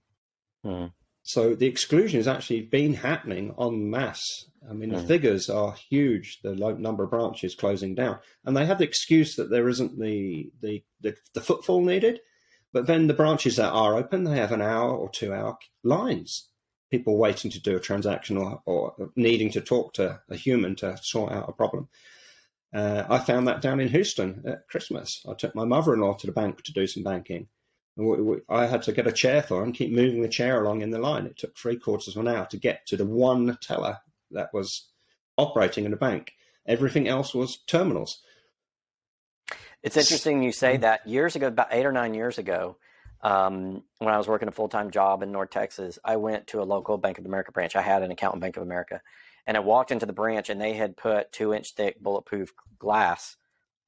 Hmm. 0.63 0.87
So 1.23 1.53
the 1.53 1.67
exclusion 1.67 2.19
has 2.19 2.27
actually 2.27 2.61
been 2.61 2.95
happening 2.95 3.53
en 3.59 3.89
masse. 3.89 4.45
I 4.67 4.73
mean, 4.73 4.89
the 4.89 5.01
hmm. 5.01 5.07
figures 5.07 5.49
are 5.49 5.75
huge. 5.89 6.39
The 6.43 6.55
number 6.55 7.03
of 7.03 7.11
branches 7.11 7.55
closing 7.55 7.95
down, 7.95 8.19
and 8.45 8.55
they 8.55 8.65
have 8.65 8.79
the 8.79 8.85
excuse 8.85 9.35
that 9.35 9.49
there 9.49 9.69
isn't 9.69 9.99
the, 9.99 10.51
the 10.61 10.83
the, 11.01 11.15
the 11.33 11.41
footfall 11.41 11.83
needed. 11.83 12.19
But 12.73 12.87
then 12.87 13.07
the 13.07 13.13
branches 13.13 13.57
that 13.57 13.71
are 13.71 13.95
open, 13.95 14.23
they 14.23 14.37
have 14.37 14.53
an 14.53 14.61
hour 14.61 14.95
or 14.95 15.09
two 15.09 15.33
hour 15.33 15.57
lines. 15.83 16.47
People 16.89 17.17
waiting 17.17 17.51
to 17.51 17.61
do 17.61 17.75
a 17.75 17.81
transaction 17.81 18.37
or, 18.37 18.61
or 18.65 19.11
needing 19.15 19.49
to 19.51 19.61
talk 19.61 19.93
to 19.95 20.21
a 20.29 20.35
human 20.35 20.75
to 20.77 20.97
sort 21.01 21.31
out 21.31 21.49
a 21.49 21.53
problem. 21.53 21.89
Uh, 22.73 23.03
I 23.09 23.19
found 23.19 23.47
that 23.47 23.61
down 23.61 23.79
in 23.79 23.89
Houston 23.89 24.43
at 24.45 24.67
Christmas. 24.69 25.21
I 25.29 25.33
took 25.33 25.53
my 25.55 25.65
mother 25.65 25.93
in 25.93 25.99
law 25.99 26.13
to 26.13 26.27
the 26.27 26.31
bank 26.31 26.63
to 26.63 26.73
do 26.73 26.87
some 26.87 27.03
banking. 27.03 27.47
And 27.97 28.07
we, 28.07 28.21
we, 28.21 28.37
I 28.49 28.65
had 28.65 28.81
to 28.83 28.93
get 28.93 29.07
a 29.07 29.11
chair 29.11 29.41
for 29.41 29.57
her 29.57 29.63
and 29.63 29.73
keep 29.73 29.91
moving 29.91 30.21
the 30.21 30.29
chair 30.29 30.63
along 30.63 30.81
in 30.81 30.91
the 30.91 30.99
line. 30.99 31.25
It 31.25 31.37
took 31.37 31.57
three 31.57 31.77
quarters 31.77 32.15
of 32.15 32.21
an 32.21 32.29
hour 32.29 32.45
to 32.45 32.57
get 32.57 32.85
to 32.87 32.97
the 32.97 33.05
one 33.05 33.57
teller 33.61 33.97
that 34.31 34.53
was 34.53 34.89
operating 35.37 35.83
in 35.83 35.91
the 35.91 35.97
bank. 35.97 36.31
Everything 36.65 37.07
else 37.07 37.33
was 37.33 37.59
terminals. 37.67 38.21
It's 39.83 39.97
interesting 39.97 40.43
you 40.43 40.51
say 40.51 40.77
that. 40.77 41.07
Years 41.07 41.35
ago, 41.35 41.47
about 41.47 41.69
eight 41.71 41.85
or 41.85 41.91
nine 41.91 42.13
years 42.13 42.37
ago, 42.37 42.77
um, 43.21 43.83
when 43.97 44.13
I 44.13 44.17
was 44.17 44.27
working 44.27 44.47
a 44.47 44.51
full 44.51 44.69
time 44.69 44.91
job 44.91 45.23
in 45.23 45.31
North 45.31 45.49
Texas, 45.49 45.99
I 46.05 46.17
went 46.17 46.47
to 46.47 46.61
a 46.61 46.63
local 46.63 46.97
Bank 46.97 47.17
of 47.17 47.25
America 47.25 47.51
branch. 47.51 47.75
I 47.75 47.81
had 47.81 48.03
an 48.03 48.11
account 48.11 48.35
in 48.35 48.39
Bank 48.39 48.57
of 48.57 48.63
America 48.63 49.01
and 49.47 49.57
I 49.57 49.59
walked 49.59 49.91
into 49.91 50.05
the 50.05 50.13
branch 50.13 50.49
and 50.49 50.61
they 50.61 50.73
had 50.73 50.97
put 50.97 51.31
two 51.31 51.53
inch 51.53 51.73
thick 51.73 52.01
bulletproof 52.01 52.51
glass 52.79 53.37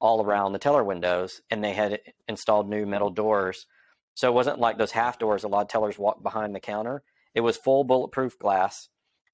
all 0.00 0.22
around 0.22 0.52
the 0.52 0.58
teller 0.58 0.84
windows 0.84 1.40
and 1.50 1.62
they 1.62 1.72
had 1.72 2.00
installed 2.28 2.68
new 2.68 2.86
metal 2.86 3.10
doors. 3.10 3.66
So 4.14 4.28
it 4.28 4.34
wasn't 4.34 4.58
like 4.58 4.78
those 4.78 4.92
half 4.92 5.18
doors 5.18 5.44
a 5.44 5.48
lot 5.48 5.62
of 5.62 5.68
tellers 5.68 5.98
walk 5.98 6.22
behind 6.22 6.54
the 6.54 6.60
counter. 6.60 7.02
It 7.34 7.40
was 7.40 7.56
full 7.56 7.84
bulletproof 7.84 8.38
glass. 8.38 8.88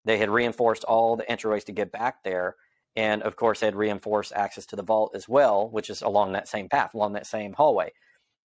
They 0.05 0.19
had 0.19 0.31
reinforced 0.31 0.85
all 0.85 1.17
the 1.17 1.25
entryways 1.25 1.65
to 1.65 1.73
get 1.73 1.93
back 1.93 2.23
there. 2.25 2.57
And 2.97 3.23
of 3.23 3.37
course, 3.37 3.61
they 3.61 3.67
had 3.67 3.77
reinforced 3.77 4.33
access 4.33 4.67
to 4.67 4.77
the 4.77 4.83
vault 4.83 5.13
as 5.15 5.29
well, 5.29 5.71
which 5.71 5.91
is 5.91 6.03
along 6.03 6.33
that 6.33 6.49
same 6.49 6.69
path, 6.69 6.95
along 6.95 7.13
that 7.13 7.27
same 7.27 7.53
hallway. 7.53 7.93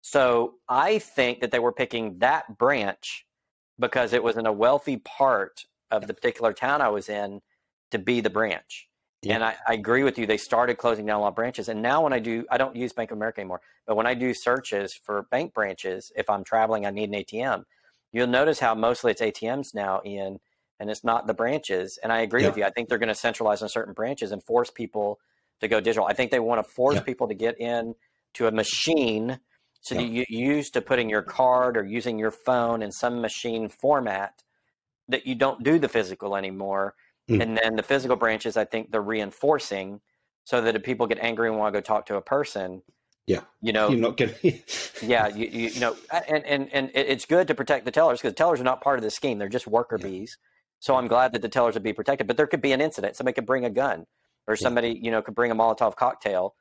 So 0.02 0.56
I 0.68 1.00
think 1.00 1.40
that 1.42 1.52
they 1.52 1.60
were 1.60 1.72
picking 1.72 2.20
that 2.20 2.58
branch 2.58 3.26
because 3.80 4.14
it 4.14 4.24
was 4.24 4.36
in 4.36 4.46
a 4.46 4.52
wealthy 4.52 4.98
part 4.98 5.66
of 5.92 6.08
the 6.08 6.14
particular 6.14 6.54
town 6.54 6.82
I 6.82 6.90
was 6.90 7.08
in 7.10 7.42
to 7.94 8.00
be 8.00 8.22
the 8.22 8.30
branch. 8.30 8.90
Yeah. 9.22 9.36
And 9.36 9.44
I, 9.44 9.56
I, 9.68 9.74
agree 9.74 10.04
with 10.04 10.18
you. 10.18 10.26
They 10.26 10.38
started 10.38 10.78
closing 10.78 11.06
down 11.06 11.20
a 11.20 11.22
lot 11.22 11.30
of 11.30 11.36
branches. 11.36 11.70
And 11.70 11.82
now 11.82 12.04
when 12.04 12.12
I 12.12 12.20
do, 12.20 12.46
I 12.52 12.58
don't 12.58 12.76
use 12.76 12.92
Bank 12.92 13.12
of 13.12 13.18
America 13.18 13.40
anymore, 13.40 13.62
but 13.88 13.96
when 13.96 14.06
I 14.06 14.16
do 14.16 14.34
searches 14.34 14.94
for 15.06 15.24
bank 15.32 15.54
branches, 15.54 16.12
if 16.18 16.30
I'm 16.30 16.44
traveling, 16.44 16.86
I 16.86 16.90
need 16.90 17.10
an 17.10 17.24
ATM. 17.24 17.64
You'll 18.12 18.28
notice 18.28 18.60
how 18.60 18.76
mostly 18.76 19.12
it's 19.12 19.22
ATMs 19.22 19.74
now, 19.74 20.02
Ian, 20.06 20.40
and 20.80 20.90
it's 20.90 21.06
not 21.06 21.26
the 21.26 21.34
branches. 21.34 21.98
And 22.04 22.12
I 22.12 22.20
agree 22.20 22.42
yeah. 22.42 22.50
with 22.50 22.58
you. 22.58 22.66
I 22.66 22.70
think 22.70 22.90
they're 22.90 22.98
going 22.98 23.08
to 23.08 23.16
centralize 23.16 23.62
on 23.62 23.70
certain 23.70 23.94
branches 23.94 24.34
and 24.34 24.44
force 24.44 24.70
people 24.70 25.20
to 25.62 25.70
go 25.70 25.80
digital. 25.80 26.06
I 26.06 26.14
think 26.14 26.30
they 26.30 26.40
want 26.40 26.66
to 26.66 26.70
force 26.70 26.96
yeah. 26.96 27.02
people 27.02 27.30
to 27.30 27.34
get 27.34 27.60
in 27.62 27.96
to 28.34 28.48
a 28.48 28.52
machine 28.52 29.40
so 29.82 29.96
that 29.96 30.04
you 30.04 30.26
used 30.30 30.74
to 30.74 30.82
putting 30.82 31.10
your 31.10 31.22
card 31.22 31.78
or 31.78 31.86
using 31.86 32.20
your 32.20 32.32
phone 32.32 32.82
in 32.82 32.92
some 32.92 33.22
machine 33.22 33.70
format 33.70 34.44
that 35.10 35.28
you 35.28 35.36
don't 35.36 35.64
do 35.64 35.80
the 35.80 35.90
physical 35.90 36.36
anymore. 36.36 36.96
Mm. 37.30 37.42
And 37.42 37.58
then 37.58 37.76
the 37.76 37.84
physical 37.84 38.16
branches, 38.16 38.58
I 38.58 38.66
think 38.66 38.92
they're 38.92 39.02
reinforcing 39.02 40.02
so 40.44 40.62
that 40.62 40.76
if 40.76 40.84
people 40.84 41.08
get 41.08 41.20
angry 41.20 41.48
and 41.48 41.58
want 41.58 41.74
to 41.74 41.80
go 41.80 41.82
talk 41.82 42.06
to 42.08 42.16
a 42.16 42.22
person, 42.22 42.82
yeah, 43.26 43.42
you 43.62 43.72
know, 43.72 43.90
you're 43.90 44.00
not 44.00 44.18
getting. 44.18 44.62
yeah, 45.02 45.28
you, 45.28 45.48
you, 45.48 45.70
you 45.70 45.80
know, 45.80 45.96
and 46.12 46.46
and 46.46 46.74
and 46.74 46.92
it's 46.94 47.26
good 47.26 47.48
to 47.48 47.56
protect 47.56 47.86
the 47.86 47.92
tellers 47.92 48.20
because 48.20 48.32
the 48.32 48.36
tellers 48.38 48.60
are 48.60 48.66
not 48.66 48.82
part 48.82 49.00
of 49.00 49.04
the 49.04 49.12
scheme; 49.12 49.38
they're 49.38 49.48
just 49.48 49.66
worker 49.66 49.98
yeah. 50.00 50.08
bees. 50.08 50.38
So 50.80 50.96
I'm 50.96 51.08
glad 51.08 51.32
that 51.32 51.42
the 51.42 51.48
tellers 51.48 51.76
would 51.76 51.84
be 51.84 51.94
protected. 51.94 52.28
But 52.28 52.36
there 52.36 52.48
could 52.48 52.62
be 52.62 52.74
an 52.74 52.82
incident; 52.82 53.16
somebody 53.16 53.34
could 53.34 53.46
bring 53.46 53.64
a 53.64 53.70
gun, 53.70 54.06
or 54.46 54.58
somebody 54.58 54.90
yeah. 54.90 55.00
you 55.02 55.12
know 55.12 55.22
could 55.22 55.36
bring 55.36 55.52
a 55.52 55.56
Molotov 55.56 55.96
cocktail. 55.96 56.56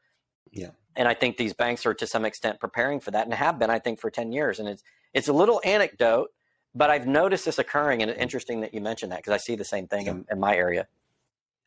Yeah, 0.53 0.71
and 0.95 1.09
I 1.09 1.15
think 1.15 1.37
these 1.37 1.53
banks 1.53 1.85
are 1.85 1.95
to 1.95 2.07
some 2.07 2.25
extent 2.25 2.61
preparing 2.61 3.01
for 3.01 3.11
that, 3.11 3.25
and 3.25 3.35
have 3.35 3.59
been, 3.59 3.71
I 3.71 3.81
think, 3.81 3.99
for 3.99 4.11
ten 4.11 4.31
years. 4.31 4.61
And 4.61 4.69
it's 4.69 4.85
it's 5.13 5.27
a 5.27 5.33
little 5.33 5.61
anecdote 5.65 6.29
but 6.75 6.91
I've 6.91 7.07
noticed 7.07 7.45
this 7.45 7.59
occurring, 7.59 8.03
and 8.03 8.11
it's 8.11 8.19
mm. 8.19 8.23
interesting 8.23 8.61
that 8.61 8.75
you 8.75 8.81
mentioned 8.81 9.13
that 9.13 9.19
because 9.19 9.35
I 9.35 9.39
see 9.39 9.57
the 9.57 9.65
same 9.65 9.87
thing 9.87 10.07
in, 10.07 10.25
in, 10.31 10.41
my 10.41 10.57
area. 10.57 10.87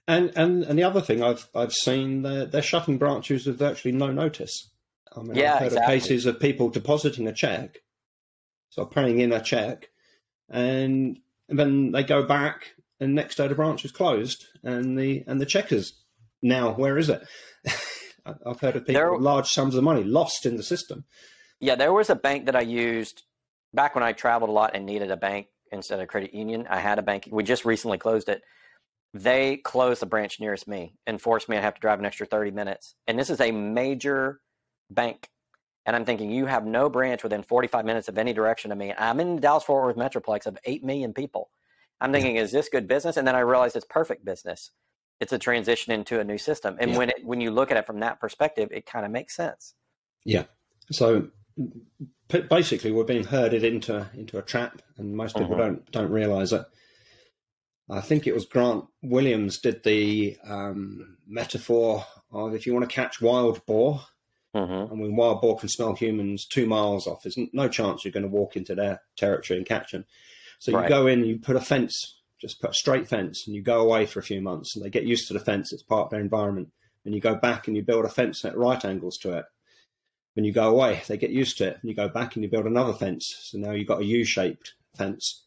And 0.08 0.32
and 0.36 0.64
and 0.64 0.78
the 0.78 0.84
other 0.84 1.02
thing 1.02 1.24
I've 1.24 1.48
I've 1.56 1.74
seen 1.74 2.22
they're, 2.22 2.46
they're 2.46 2.62
shutting 2.62 2.98
branches 2.98 3.46
with 3.46 3.58
virtually 3.58 3.92
no 3.92 4.12
notice. 4.12 4.70
I 5.16 5.22
mean, 5.22 5.36
yeah, 5.36 5.54
I've 5.54 5.60
heard 5.60 5.66
exactly. 5.68 5.96
of 5.96 6.02
cases 6.02 6.26
of 6.26 6.40
people 6.40 6.70
depositing 6.70 7.28
a 7.28 7.34
check, 7.34 7.82
so 8.70 8.86
paying 8.86 9.20
in 9.20 9.32
a 9.32 9.42
check, 9.42 9.90
and 10.50 11.20
then 11.48 11.92
they 11.92 12.04
go 12.04 12.24
back, 12.24 12.74
and 13.00 13.16
next 13.16 13.36
day 13.36 13.48
the 13.48 13.56
branch 13.56 13.86
is 13.86 13.92
closed, 13.92 14.46
and 14.64 14.98
the 14.98 15.24
and 15.28 15.40
the 15.40 15.46
check 15.46 15.72
is 15.72 15.94
now 16.42 16.74
where 16.74 16.98
is 16.98 17.10
it? 17.10 17.24
I've 18.26 18.60
heard 18.60 18.76
of 18.76 18.86
people 18.86 19.02
there, 19.02 19.18
large 19.18 19.52
sums 19.52 19.76
of 19.76 19.84
money 19.84 20.04
lost 20.04 20.46
in 20.46 20.58
the 20.58 20.64
system. 20.64 21.06
Yeah, 21.60 21.76
there 21.76 21.94
was 21.94 22.10
a 22.10 22.16
bank 22.16 22.48
that 22.48 22.56
I 22.56 22.62
used 22.62 23.24
back 23.76 23.94
when 23.94 24.04
I 24.04 24.14
traveled 24.14 24.50
a 24.50 24.54
lot 24.54 24.72
and 24.74 24.86
needed 24.86 25.12
a 25.12 25.18
bank 25.18 25.48
instead 25.72 26.00
of 26.00 26.08
credit 26.08 26.34
union, 26.34 26.66
I 26.70 26.80
had 26.80 26.98
a 27.00 27.02
bank. 27.02 27.28
We 27.32 27.44
just 27.44 27.66
recently 27.66 27.98
closed 27.98 28.30
it. 28.30 28.42
They 29.14 29.58
closed 29.58 30.02
the 30.02 30.06
branch 30.06 30.40
nearest 30.40 30.68
me 30.68 30.96
and 31.06 31.22
forced 31.22 31.48
me 31.48 31.56
to 31.56 31.62
have 31.62 31.76
to 31.76 31.82
drive 31.82 32.00
an 32.00 32.06
extra 32.06 32.26
30 32.26 32.52
minutes. 32.52 32.96
And 33.08 33.18
this 33.18 33.30
is 33.30 33.40
a 33.40 33.52
major 33.52 34.42
bank. 34.90 35.30
And 35.86 35.96
I'm 35.96 36.04
thinking, 36.04 36.32
you 36.32 36.48
have 36.48 36.66
no 36.66 36.90
branch 36.90 37.24
within 37.24 37.44
45 37.44 37.86
minutes 37.86 38.08
of 38.08 38.18
any 38.18 38.34
direction 38.34 38.72
of 38.72 38.78
me. 38.78 38.94
I'm 38.98 39.20
in 39.20 39.36
the 39.36 39.42
Dallas 39.42 39.64
Fort 39.64 39.86
Worth 39.86 39.96
Metroplex 39.96 40.48
of 40.48 40.58
8 40.66 40.84
million 40.84 41.14
people. 41.14 41.50
I'm 42.02 42.12
thinking, 42.12 42.36
is 42.36 42.52
this 42.52 42.70
good 42.70 42.88
business? 42.88 43.18
And 43.18 43.28
then 43.28 43.36
I 43.36 43.40
realized 43.40 43.76
it's 43.76 43.86
perfect 43.86 44.26
business. 44.26 44.72
It's 45.22 45.32
a 45.32 45.40
transition 45.40 45.94
into 45.94 46.20
a 46.20 46.24
new 46.24 46.38
system. 46.38 46.76
And 46.80 46.92
yeah. 46.92 46.98
when 46.98 47.10
it, 47.10 47.24
when 47.24 47.40
you 47.40 47.52
look 47.52 47.72
at 47.72 47.78
it 47.78 47.86
from 47.86 48.00
that 48.02 48.20
perspective, 48.20 48.70
it 48.72 48.86
kind 48.86 49.06
of 49.06 49.12
makes 49.12 49.36
sense. 49.36 49.76
Yeah. 50.26 50.44
So 50.92 51.30
basically 52.28 52.92
we're 52.92 53.04
being 53.04 53.24
herded 53.24 53.64
into 53.64 54.08
into 54.14 54.38
a 54.38 54.42
trap, 54.42 54.82
and 54.98 55.16
most 55.16 55.36
people 55.36 55.54
uh-huh. 55.54 55.64
don't 55.64 55.92
don't 55.92 56.12
realize 56.12 56.54
it. 56.54 56.66
I 57.90 58.02
think 58.02 58.26
it 58.26 58.34
was 58.34 58.46
Grant 58.46 58.86
Williams 59.04 59.60
did 59.60 59.84
the 59.84 60.38
um, 60.44 61.18
metaphor 61.28 62.06
of 62.32 62.56
if 62.56 62.66
you 62.66 62.74
want 62.74 62.90
to 62.90 62.96
catch 62.96 63.22
wild 63.22 63.64
boar, 63.66 64.02
uh-huh. 64.54 64.88
and 64.90 65.00
when 65.00 65.16
wild 65.16 65.42
boar 65.42 65.58
can 65.58 65.70
smell 65.70 65.94
humans 65.94 66.46
two 66.46 66.66
miles 66.66 67.06
off, 67.06 67.22
there's 67.22 67.38
no 67.54 67.68
chance 67.68 68.04
you're 68.04 68.12
going 68.12 68.24
to 68.24 68.30
walk 68.30 68.56
into 68.56 68.74
their 68.74 69.02
territory 69.18 69.58
and 69.58 69.68
catch 69.68 69.92
them. 69.92 70.06
So 70.60 70.72
you 70.72 70.78
right. 70.78 70.90
go 70.90 71.06
in, 71.06 71.26
you 71.26 71.38
put 71.38 71.56
a 71.56 71.62
fence, 71.62 72.20
just 72.42 72.60
put 72.60 72.72
a 72.72 72.74
straight 72.74 73.08
fence, 73.08 73.46
and 73.46 73.56
you 73.56 73.62
go 73.62 73.82
away 73.82 74.06
for 74.06 74.20
a 74.20 74.24
few 74.24 74.42
months, 74.42 74.76
and 74.76 74.84
they 74.84 74.90
get 74.90 75.04
used 75.04 75.28
to 75.28 75.34
the 75.34 75.40
fence. 75.40 75.72
It's 75.72 75.84
part 75.84 76.06
of 76.06 76.10
their 76.10 76.22
environment. 76.22 76.70
And 77.04 77.14
you 77.14 77.22
go 77.22 77.36
back 77.36 77.68
and 77.68 77.78
you 77.78 77.84
build 77.84 78.06
a 78.06 78.10
fence 78.10 78.44
at 78.46 78.58
right 78.58 78.84
angles 78.84 79.20
to 79.20 79.34
it, 79.38 79.46
when 80.36 80.46
you 80.46 80.52
go 80.52 80.70
away, 80.70 81.02
they 81.08 81.18
get 81.18 81.32
used 81.32 81.58
to 81.58 81.68
it. 81.68 81.80
And 81.82 81.90
you 81.90 81.96
go 81.96 82.08
back 82.08 82.36
and 82.36 82.44
you 82.44 82.50
build 82.50 82.66
another 82.66 82.94
fence. 82.94 83.36
So 83.42 83.58
now 83.58 83.72
you've 83.72 83.88
got 83.88 84.02
a 84.02 84.06
U-shaped 84.06 84.74
fence. 84.96 85.44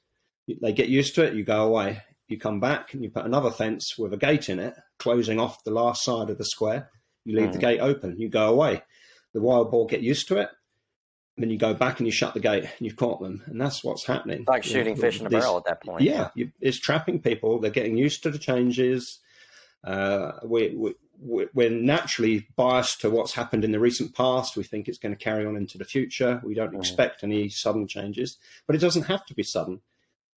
They 0.48 0.72
get 0.72 0.88
used 0.88 1.14
to 1.14 1.22
it. 1.24 1.34
You 1.34 1.44
go 1.44 1.66
away. 1.66 2.02
You 2.26 2.38
come 2.38 2.58
back 2.58 2.94
and 2.94 3.02
you 3.02 3.10
put 3.10 3.24
another 3.24 3.50
fence 3.50 3.96
with 3.98 4.12
a 4.12 4.18
gate 4.18 4.48
in 4.48 4.58
it, 4.58 4.74
closing 4.98 5.38
off 5.38 5.64
the 5.64 5.70
last 5.70 6.02
side 6.04 6.30
of 6.30 6.38
the 6.38 6.44
square. 6.44 6.90
You 7.24 7.36
leave 7.36 7.50
mm. 7.50 7.52
the 7.52 7.58
gate 7.58 7.80
open. 7.80 8.18
You 8.18 8.28
go 8.28 8.48
away. 8.48 8.82
The 9.34 9.42
wild 9.42 9.70
boar 9.70 9.86
get 9.86 10.00
used 10.00 10.28
to 10.28 10.38
it. 10.38 10.50
Then 11.36 11.50
you 11.50 11.58
go 11.58 11.74
back 11.74 12.00
and 12.00 12.06
you 12.06 12.12
shut 12.12 12.34
the 12.34 12.40
gate 12.40 12.64
and 12.64 12.72
you've 12.80 12.96
caught 12.96 13.20
them. 13.20 13.42
And 13.46 13.60
that's 13.60 13.84
what's 13.84 14.06
happening. 14.06 14.40
It's 14.40 14.48
like 14.48 14.64
shooting 14.64 14.96
you 14.96 15.02
know, 15.02 15.08
fish 15.08 15.20
in 15.20 15.26
a 15.26 15.30
barrel 15.30 15.58
at 15.58 15.64
that 15.66 15.82
point. 15.82 16.02
Yeah, 16.02 16.30
you, 16.34 16.50
it's 16.60 16.78
trapping 16.78 17.20
people. 17.20 17.60
They're 17.60 17.70
getting 17.70 17.96
used 17.96 18.22
to 18.24 18.30
the 18.30 18.38
changes. 18.38 19.20
Uh, 19.84 20.32
we, 20.44 20.74
we 20.74 20.94
we're 21.20 21.70
naturally 21.70 22.46
biased 22.56 23.00
to 23.00 23.10
what's 23.10 23.32
happened 23.32 23.64
in 23.64 23.72
the 23.72 23.80
recent 23.80 24.14
past. 24.14 24.56
We 24.56 24.62
think 24.62 24.88
it's 24.88 24.98
going 24.98 25.16
to 25.16 25.22
carry 25.24 25.44
on 25.46 25.56
into 25.56 25.78
the 25.78 25.84
future. 25.84 26.40
We 26.44 26.54
don't 26.54 26.74
mm. 26.74 26.78
expect 26.78 27.24
any 27.24 27.48
sudden 27.48 27.88
changes, 27.88 28.38
but 28.66 28.76
it 28.76 28.80
doesn't 28.80 29.04
have 29.04 29.26
to 29.26 29.34
be 29.34 29.42
sudden. 29.42 29.80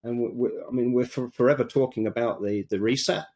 And 0.02 0.18
we, 0.18 0.50
I 0.66 0.72
mean, 0.72 0.92
we're 0.92 1.06
for, 1.06 1.30
forever 1.30 1.64
talking 1.64 2.06
about 2.06 2.42
the 2.42 2.66
the 2.68 2.80
reset, 2.80 3.26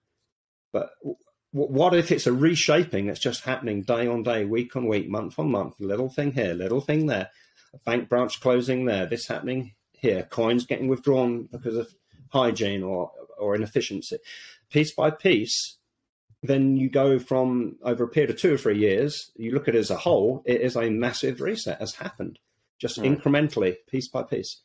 but 0.72 0.90
w- 1.02 1.16
what 1.52 1.94
if 1.94 2.10
it's 2.10 2.26
a 2.26 2.32
reshaping 2.32 3.06
that's 3.06 3.20
just 3.20 3.44
happening 3.44 3.82
day 3.82 4.08
on 4.08 4.24
day, 4.24 4.44
week 4.44 4.74
on 4.74 4.88
week, 4.88 5.08
month 5.08 5.38
on 5.38 5.50
month? 5.52 5.74
Little 5.78 6.08
thing 6.08 6.32
here, 6.32 6.54
little 6.54 6.80
thing 6.80 7.06
there, 7.06 7.30
a 7.72 7.78
bank 7.78 8.08
branch 8.08 8.40
closing 8.40 8.86
there, 8.86 9.06
this 9.06 9.28
happening 9.28 9.74
here, 9.92 10.24
coins 10.24 10.66
getting 10.66 10.88
withdrawn 10.88 11.48
because 11.52 11.76
of 11.76 11.94
hygiene 12.30 12.82
or 12.82 13.12
or 13.38 13.54
inefficiency, 13.54 14.18
piece 14.70 14.92
by 14.92 15.10
piece 15.10 15.76
then 16.42 16.76
you 16.76 16.88
go 16.88 17.18
from 17.18 17.76
over 17.82 18.04
a 18.04 18.08
period 18.08 18.30
of 18.30 18.38
two 18.38 18.54
or 18.54 18.58
three 18.58 18.78
years, 18.78 19.30
you 19.36 19.52
look 19.52 19.68
at 19.68 19.74
it 19.74 19.78
as 19.78 19.90
a 19.90 19.96
whole, 19.96 20.42
it 20.44 20.60
is 20.60 20.76
a 20.76 20.90
massive 20.90 21.40
reset 21.40 21.80
has 21.80 21.94
happened, 21.94 22.38
just 22.78 22.98
mm. 22.98 23.16
incrementally, 23.16 23.76
piece 23.88 24.08
by 24.08 24.22
piece. 24.22 24.60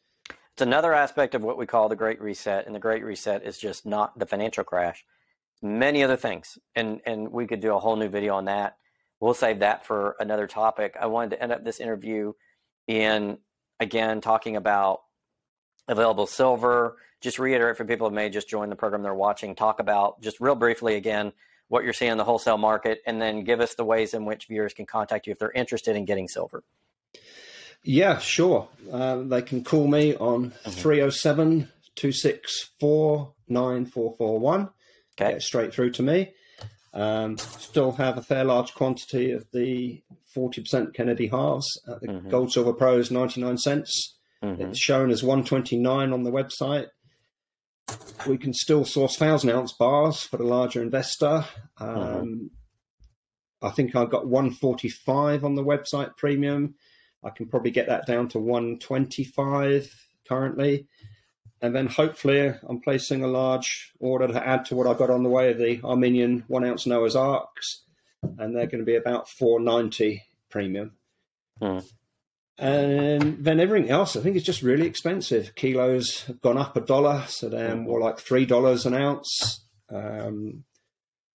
It's 0.53 0.61
another 0.61 0.93
aspect 0.93 1.33
of 1.33 1.43
what 1.43 1.57
we 1.57 1.65
call 1.65 1.87
the 1.89 1.95
Great 1.95 2.21
Reset, 2.21 2.65
and 2.65 2.75
the 2.75 2.79
Great 2.79 3.03
Reset 3.03 3.43
is 3.43 3.57
just 3.57 3.85
not 3.85 4.17
the 4.19 4.25
financial 4.25 4.63
crash. 4.63 5.05
Many 5.61 6.03
other 6.03 6.17
things, 6.17 6.57
and 6.75 7.01
and 7.05 7.31
we 7.31 7.47
could 7.47 7.61
do 7.61 7.73
a 7.73 7.79
whole 7.79 7.95
new 7.95 8.09
video 8.09 8.35
on 8.35 8.45
that. 8.45 8.77
We'll 9.19 9.35
save 9.35 9.59
that 9.59 9.85
for 9.85 10.15
another 10.19 10.47
topic. 10.47 10.95
I 10.99 11.05
wanted 11.05 11.31
to 11.31 11.43
end 11.43 11.51
up 11.51 11.63
this 11.63 11.79
interview 11.79 12.33
in 12.87 13.37
again 13.79 14.19
talking 14.21 14.55
about 14.55 15.01
available 15.87 16.25
silver. 16.25 16.97
Just 17.21 17.37
reiterate 17.37 17.77
for 17.77 17.85
people 17.85 18.09
who 18.09 18.15
may 18.15 18.29
just 18.29 18.49
join 18.49 18.69
the 18.69 18.75
program 18.75 19.03
they're 19.03 19.13
watching. 19.13 19.55
Talk 19.55 19.79
about 19.79 20.21
just 20.21 20.39
real 20.39 20.55
briefly 20.55 20.95
again 20.95 21.31
what 21.71 21.85
you're 21.85 21.93
seeing 21.93 22.11
in 22.11 22.17
the 22.17 22.25
wholesale 22.25 22.57
market, 22.57 23.01
and 23.05 23.21
then 23.21 23.45
give 23.45 23.61
us 23.61 23.75
the 23.75 23.85
ways 23.85 24.13
in 24.13 24.25
which 24.25 24.47
viewers 24.47 24.73
can 24.73 24.85
contact 24.85 25.25
you 25.25 25.31
if 25.31 25.39
they're 25.39 25.51
interested 25.51 25.95
in 25.95 26.03
getting 26.03 26.27
silver. 26.27 26.63
Yeah, 27.81 28.19
sure. 28.19 28.67
Uh, 28.91 29.23
they 29.23 29.41
can 29.41 29.63
call 29.63 29.87
me 29.87 30.13
on 30.15 30.51
mm-hmm. 30.51 30.69
307 30.69 31.69
264 31.95 33.33
9441. 33.47 34.69
Get 35.15 35.41
straight 35.41 35.73
through 35.73 35.91
to 35.91 36.03
me. 36.03 36.33
Um, 36.93 37.37
still 37.37 37.93
have 37.93 38.17
a 38.17 38.21
fair 38.21 38.43
large 38.43 38.73
quantity 38.73 39.31
of 39.31 39.49
the 39.53 40.03
40% 40.35 40.93
Kennedy 40.93 41.27
halves 41.27 41.69
at 41.87 42.01
the 42.01 42.07
mm-hmm. 42.07 42.29
Gold 42.29 42.51
Silver 42.51 42.73
Pros, 42.73 43.11
99 43.11 43.57
cents. 43.57 44.17
Mm-hmm. 44.43 44.61
It's 44.61 44.79
shown 44.79 45.09
as 45.09 45.23
129 45.23 46.11
on 46.11 46.23
the 46.23 46.31
website 46.31 46.87
we 48.27 48.37
can 48.37 48.53
still 48.53 48.85
source 48.85 49.15
thousand 49.15 49.49
ounce 49.49 49.73
bars 49.73 50.23
for 50.23 50.37
the 50.37 50.43
larger 50.43 50.81
investor. 50.81 51.45
Um, 51.77 51.97
mm-hmm. 51.97 52.45
I 53.61 53.69
think 53.69 53.95
I've 53.95 54.09
got 54.09 54.27
145 54.27 55.43
on 55.43 55.55
the 55.55 55.63
website 55.63 56.17
premium. 56.17 56.75
I 57.23 57.29
can 57.29 57.47
probably 57.47 57.71
get 57.71 57.87
that 57.87 58.07
down 58.07 58.27
to 58.29 58.39
125 58.39 59.93
currently. 60.27 60.87
And 61.61 61.75
then 61.75 61.85
hopefully 61.85 62.53
I'm 62.67 62.81
placing 62.81 63.23
a 63.23 63.27
large 63.27 63.91
order 63.99 64.27
to 64.27 64.47
add 64.47 64.65
to 64.65 64.75
what 64.75 64.87
I've 64.87 64.97
got 64.97 65.11
on 65.11 65.21
the 65.21 65.29
way 65.29 65.51
of 65.51 65.59
the 65.59 65.79
Armenian 65.83 66.43
one 66.47 66.65
ounce 66.65 66.87
Noah's 66.87 67.15
Arks. 67.15 67.83
And 68.23 68.55
they're 68.55 68.65
going 68.65 68.79
to 68.79 68.85
be 68.85 68.95
about 68.95 69.29
490 69.29 70.23
premium. 70.49 70.93
Mm. 71.61 71.85
And 72.57 73.43
then 73.43 73.59
everything 73.59 73.89
else, 73.89 74.15
I 74.15 74.21
think, 74.21 74.35
is 74.35 74.43
just 74.43 74.61
really 74.61 74.85
expensive. 74.85 75.55
Kilos 75.55 76.25
have 76.25 76.41
gone 76.41 76.57
up 76.57 76.77
a 76.77 76.81
dollar, 76.81 77.23
so 77.27 77.49
they're 77.49 77.75
more 77.75 77.99
like 77.99 78.19
three 78.19 78.45
dollars 78.45 78.85
an 78.85 78.93
ounce. 78.93 79.65
Um, 79.89 80.63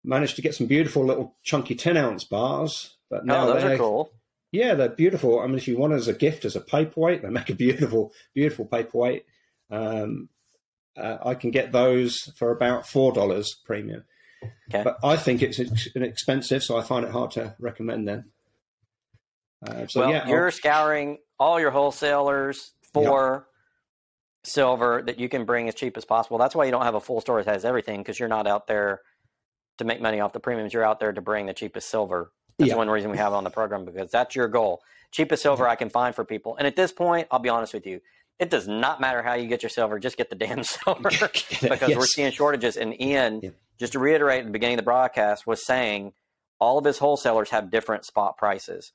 managed 0.03 0.35
to 0.35 0.41
get 0.41 0.55
some 0.55 0.67
beautiful 0.67 1.03
little 1.03 1.35
chunky 1.43 1.75
ten 1.75 1.97
ounce 1.97 2.25
bars, 2.25 2.97
but 3.09 3.21
oh, 3.21 3.25
now 3.25 3.47
oh, 3.47 3.53
those 3.53 3.63
are 3.63 3.77
cool. 3.77 4.11
Yeah, 4.51 4.75
they're 4.75 4.89
beautiful. 4.89 5.39
I 5.39 5.47
mean, 5.47 5.57
if 5.57 5.67
you 5.67 5.77
want 5.77 5.93
it 5.93 5.97
as 5.97 6.07
a 6.07 6.13
gift, 6.13 6.45
as 6.45 6.55
a 6.55 6.61
paperweight, 6.61 7.23
they 7.23 7.29
make 7.29 7.49
a 7.49 7.55
beautiful, 7.65 8.13
beautiful 8.33 8.65
paperweight. 8.65 9.25
Um, 9.71 10.29
uh, 10.95 11.17
I 11.25 11.33
can 11.33 11.51
get 11.51 11.71
those 11.71 12.31
for 12.37 12.51
about 12.51 12.87
four 12.87 13.11
dollars 13.11 13.55
premium. 13.65 14.03
Okay. 14.69 14.83
But 14.83 14.97
I 15.03 15.15
think 15.15 15.41
it's 15.41 15.59
expensive, 15.95 16.63
so 16.63 16.77
I 16.77 16.83
find 16.83 17.05
it 17.05 17.11
hard 17.11 17.31
to 17.31 17.55
recommend 17.59 18.07
them. 18.07 18.31
Uh, 19.67 19.87
so 19.87 20.01
well, 20.01 20.11
yeah, 20.11 20.27
you're 20.27 20.45
I'll... 20.45 20.51
scouring 20.51 21.17
all 21.39 21.59
your 21.59 21.71
wholesalers 21.71 22.73
for 22.93 23.45
yep. 23.45 24.51
silver 24.51 25.03
that 25.05 25.19
you 25.19 25.29
can 25.29 25.45
bring 25.45 25.67
as 25.67 25.75
cheap 25.75 25.97
as 25.97 26.05
possible. 26.05 26.37
That's 26.37 26.55
why 26.55 26.65
you 26.65 26.71
don't 26.71 26.83
have 26.83 26.95
a 26.95 26.99
full 26.99 27.21
store 27.21 27.43
that 27.43 27.51
has 27.51 27.65
everything 27.65 27.99
because 27.99 28.19
you're 28.19 28.29
not 28.29 28.47
out 28.47 28.67
there 28.67 29.01
to 29.77 29.85
make 29.85 30.01
money 30.01 30.19
off 30.19 30.33
the 30.33 30.39
premiums. 30.39 30.73
You're 30.73 30.85
out 30.85 30.99
there 30.99 31.11
to 31.11 31.21
bring 31.21 31.45
the 31.45 31.53
cheapest 31.53 31.89
silver. 31.89 32.31
That's 32.57 32.73
one 32.73 32.89
reason 32.89 33.11
we 33.11 33.17
have 33.17 33.33
it 33.33 33.35
on 33.35 33.43
the 33.43 33.49
program 33.49 33.83
because 33.83 34.09
that's 34.11 34.35
your 34.35 34.47
goal. 34.47 34.81
Cheapest 35.11 35.43
silver 35.43 35.67
I 35.67 35.75
can 35.75 35.89
find 35.89 36.15
for 36.15 36.23
people. 36.23 36.55
And 36.55 36.65
at 36.65 36.75
this 36.75 36.91
point, 36.91 37.27
I'll 37.29 37.39
be 37.39 37.49
honest 37.49 37.73
with 37.73 37.85
you, 37.85 37.99
it 38.39 38.49
does 38.49 38.67
not 38.67 39.01
matter 39.01 39.21
how 39.21 39.33
you 39.33 39.47
get 39.47 39.63
your 39.63 39.69
silver, 39.69 39.99
just 39.99 40.17
get 40.17 40.29
the 40.29 40.35
damn 40.35 40.63
silver 40.63 41.09
because 41.09 41.61
yes. 41.61 41.95
we're 41.95 42.05
seeing 42.05 42.31
shortages. 42.31 42.77
And 42.77 42.99
Ian, 43.01 43.41
yeah. 43.43 43.49
just 43.79 43.93
to 43.93 43.99
reiterate 43.99 44.39
at 44.39 44.45
the 44.45 44.51
beginning 44.51 44.75
of 44.75 44.79
the 44.79 44.83
broadcast, 44.83 45.45
was 45.45 45.65
saying 45.65 46.13
all 46.59 46.77
of 46.77 46.85
his 46.85 46.97
wholesalers 46.97 47.49
have 47.49 47.71
different 47.71 48.05
spot 48.05 48.37
prices. 48.37 48.93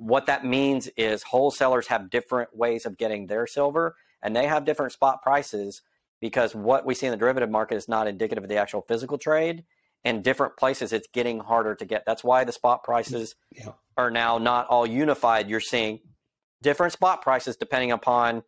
What 0.00 0.24
that 0.26 0.46
means 0.46 0.88
is 0.96 1.22
wholesalers 1.22 1.86
have 1.88 2.08
different 2.08 2.56
ways 2.56 2.86
of 2.86 2.96
getting 2.96 3.26
their 3.26 3.46
silver 3.46 3.96
and 4.22 4.34
they 4.34 4.46
have 4.46 4.64
different 4.64 4.92
spot 4.92 5.22
prices 5.22 5.82
because 6.22 6.54
what 6.54 6.86
we 6.86 6.94
see 6.94 7.06
in 7.06 7.10
the 7.10 7.18
derivative 7.18 7.50
market 7.50 7.76
is 7.76 7.86
not 7.86 8.06
indicative 8.06 8.42
of 8.42 8.48
the 8.48 8.56
actual 8.56 8.80
physical 8.80 9.18
trade. 9.18 9.62
In 10.04 10.22
different 10.22 10.56
places, 10.56 10.94
it's 10.94 11.08
getting 11.12 11.38
harder 11.38 11.74
to 11.74 11.84
get. 11.84 12.04
That's 12.06 12.24
why 12.24 12.44
the 12.44 12.52
spot 12.52 12.82
prices 12.82 13.34
yeah. 13.52 13.72
are 13.98 14.10
now 14.10 14.38
not 14.38 14.66
all 14.68 14.86
unified. 14.86 15.50
You're 15.50 15.60
seeing 15.60 16.00
different 16.62 16.94
spot 16.94 17.20
prices 17.20 17.56
depending 17.56 17.92
upon 17.92 18.42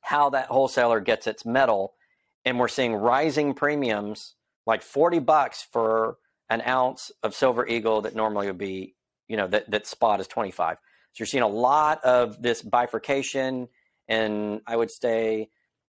how 0.00 0.30
that 0.30 0.46
wholesaler 0.46 1.00
gets 1.00 1.26
its 1.26 1.44
metal. 1.44 1.92
And 2.46 2.58
we're 2.58 2.68
seeing 2.68 2.94
rising 2.94 3.52
premiums, 3.52 4.34
like 4.66 4.80
40 4.80 5.18
bucks 5.18 5.66
for 5.70 6.16
an 6.48 6.62
ounce 6.66 7.12
of 7.22 7.34
silver 7.34 7.66
eagle 7.66 8.00
that 8.02 8.14
normally 8.14 8.46
would 8.46 8.58
be, 8.58 8.94
you 9.28 9.36
know, 9.36 9.46
that, 9.48 9.70
that 9.70 9.86
spot 9.86 10.20
is 10.20 10.26
25. 10.26 10.76
So 10.76 10.82
you're 11.18 11.26
seeing 11.26 11.42
a 11.42 11.48
lot 11.48 12.02
of 12.04 12.42
this 12.42 12.62
bifurcation 12.62 13.68
and 14.08 14.60
I 14.66 14.76
would 14.76 14.90
say 14.90 15.50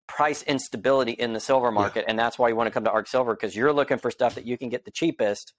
price 0.07 0.43
instability 0.43 1.11
in 1.11 1.33
the 1.33 1.39
silver 1.39 1.71
market. 1.71 2.01
Yeah. 2.01 2.09
And 2.09 2.19
that's 2.19 2.37
why 2.37 2.49
you 2.49 2.55
want 2.55 2.67
to 2.67 2.71
come 2.71 2.83
to 2.83 2.91
Ark 2.91 3.07
Silver 3.07 3.33
because 3.33 3.55
you're 3.55 3.71
looking 3.71 3.97
for 3.97 4.11
stuff 4.11 4.35
that 4.35 4.45
you 4.45 4.57
can 4.57 4.69
get 4.69 4.83
the 4.83 4.91
cheapest 4.91 5.53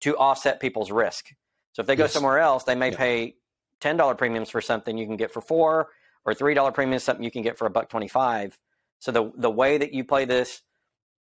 to 0.00 0.16
offset 0.16 0.60
people's 0.60 0.90
risk. 0.90 1.30
So 1.72 1.80
if 1.80 1.86
they 1.86 1.96
go 1.96 2.04
yes. 2.04 2.12
somewhere 2.12 2.38
else, 2.38 2.64
they 2.64 2.74
may 2.74 2.90
yeah. 2.90 2.96
pay 2.96 3.36
$10 3.80 4.18
premiums 4.18 4.50
for 4.50 4.60
something 4.60 4.98
you 4.98 5.06
can 5.06 5.16
get 5.16 5.32
for 5.32 5.40
four 5.40 5.88
or 6.26 6.34
three 6.34 6.52
dollar 6.52 6.72
premium 6.72 6.96
is 6.96 7.04
something 7.04 7.24
you 7.24 7.30
can 7.30 7.42
get 7.42 7.56
for 7.56 7.66
a 7.66 7.70
buck 7.70 7.88
twenty 7.88 8.08
five. 8.08 8.58
So 8.98 9.12
the 9.12 9.32
the 9.36 9.50
way 9.50 9.78
that 9.78 9.94
you 9.94 10.04
play 10.04 10.24
this 10.26 10.60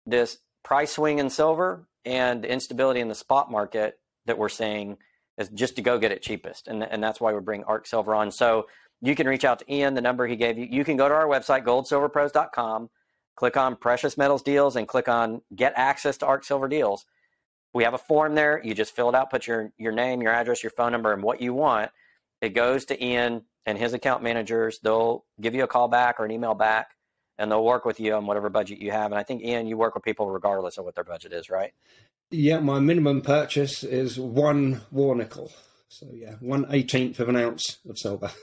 this 0.06 0.38
price 0.64 0.92
swing 0.92 1.18
in 1.18 1.30
silver 1.30 1.86
and 2.04 2.42
the 2.42 2.50
instability 2.50 3.00
in 3.00 3.08
the 3.08 3.14
spot 3.14 3.50
market 3.50 4.00
that 4.24 4.38
we're 4.38 4.48
seeing 4.48 4.96
is 5.38 5.48
just 5.50 5.76
to 5.76 5.82
go 5.82 5.98
get 5.98 6.12
it 6.12 6.20
cheapest, 6.20 6.68
and 6.68 6.82
and 6.82 7.02
that's 7.02 7.20
why 7.20 7.32
we 7.32 7.40
bring 7.40 7.64
ARC 7.64 7.86
Silver 7.86 8.14
on. 8.14 8.30
So 8.30 8.66
you 9.00 9.14
can 9.14 9.28
reach 9.28 9.44
out 9.44 9.60
to 9.60 9.72
Ian, 9.72 9.94
the 9.94 10.00
number 10.00 10.26
he 10.26 10.36
gave 10.36 10.58
you. 10.58 10.66
You 10.68 10.84
can 10.84 10.96
go 10.96 11.08
to 11.08 11.14
our 11.14 11.26
website 11.26 11.64
goldsilverpros.com, 11.64 12.90
click 13.36 13.56
on 13.56 13.76
precious 13.76 14.18
metals 14.18 14.42
deals, 14.42 14.76
and 14.76 14.86
click 14.88 15.08
on 15.08 15.40
get 15.54 15.72
access 15.76 16.18
to 16.18 16.26
ARC 16.26 16.44
Silver 16.44 16.68
deals. 16.68 17.06
We 17.72 17.84
have 17.84 17.94
a 17.94 17.98
form 17.98 18.34
there. 18.34 18.60
You 18.64 18.74
just 18.74 18.94
fill 18.94 19.08
it 19.08 19.14
out, 19.14 19.30
put 19.30 19.46
your 19.46 19.72
your 19.78 19.92
name, 19.92 20.20
your 20.20 20.32
address, 20.32 20.62
your 20.62 20.72
phone 20.72 20.92
number, 20.92 21.12
and 21.12 21.22
what 21.22 21.40
you 21.40 21.54
want. 21.54 21.90
It 22.40 22.50
goes 22.50 22.84
to 22.86 23.04
Ian 23.04 23.42
and 23.66 23.78
his 23.78 23.92
account 23.92 24.22
managers. 24.22 24.80
They'll 24.80 25.24
give 25.40 25.54
you 25.54 25.64
a 25.64 25.68
call 25.68 25.88
back 25.88 26.18
or 26.18 26.24
an 26.24 26.30
email 26.30 26.54
back, 26.54 26.92
and 27.36 27.50
they'll 27.50 27.64
work 27.64 27.84
with 27.84 28.00
you 28.00 28.14
on 28.14 28.26
whatever 28.26 28.48
budget 28.48 28.78
you 28.78 28.90
have. 28.90 29.12
And 29.12 29.18
I 29.18 29.22
think 29.22 29.42
Ian, 29.42 29.66
you 29.66 29.76
work 29.76 29.94
with 29.94 30.02
people 30.02 30.30
regardless 30.30 30.78
of 30.78 30.84
what 30.84 30.94
their 30.94 31.04
budget 31.04 31.32
is, 31.32 31.50
right? 31.50 31.72
Yeah, 32.30 32.58
my 32.58 32.78
minimum 32.78 33.22
purchase 33.22 33.82
is 33.82 34.18
one 34.18 34.82
war 34.90 35.14
nickel. 35.14 35.52
So 35.88 36.06
yeah, 36.12 36.34
one 36.40 36.66
eighteenth 36.70 37.20
of 37.20 37.28
an 37.28 37.36
ounce 37.36 37.78
of 37.88 37.98
silver. 37.98 38.30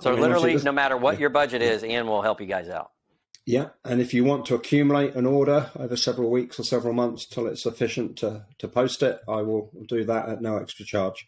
So 0.00 0.08
I 0.08 0.12
mean, 0.14 0.22
literally, 0.22 0.56
no 0.56 0.72
matter 0.72 0.96
what 0.96 1.16
yeah. 1.16 1.20
your 1.20 1.28
budget 1.28 1.60
is, 1.60 1.84
Ian 1.84 2.06
will 2.06 2.22
help 2.22 2.40
you 2.40 2.46
guys 2.46 2.70
out. 2.70 2.90
Yeah, 3.44 3.70
and 3.84 4.00
if 4.00 4.14
you 4.14 4.24
want 4.24 4.46
to 4.46 4.54
accumulate 4.54 5.14
an 5.14 5.26
order 5.26 5.70
over 5.76 5.96
several 5.96 6.30
weeks 6.30 6.58
or 6.58 6.62
several 6.62 6.94
months 6.94 7.26
till 7.26 7.46
it's 7.46 7.62
sufficient 7.62 8.16
to, 8.18 8.46
to 8.58 8.68
post 8.68 9.02
it, 9.02 9.20
I 9.28 9.42
will 9.42 9.70
do 9.88 10.04
that 10.04 10.28
at 10.28 10.40
no 10.40 10.56
extra 10.56 10.84
charge. 10.86 11.26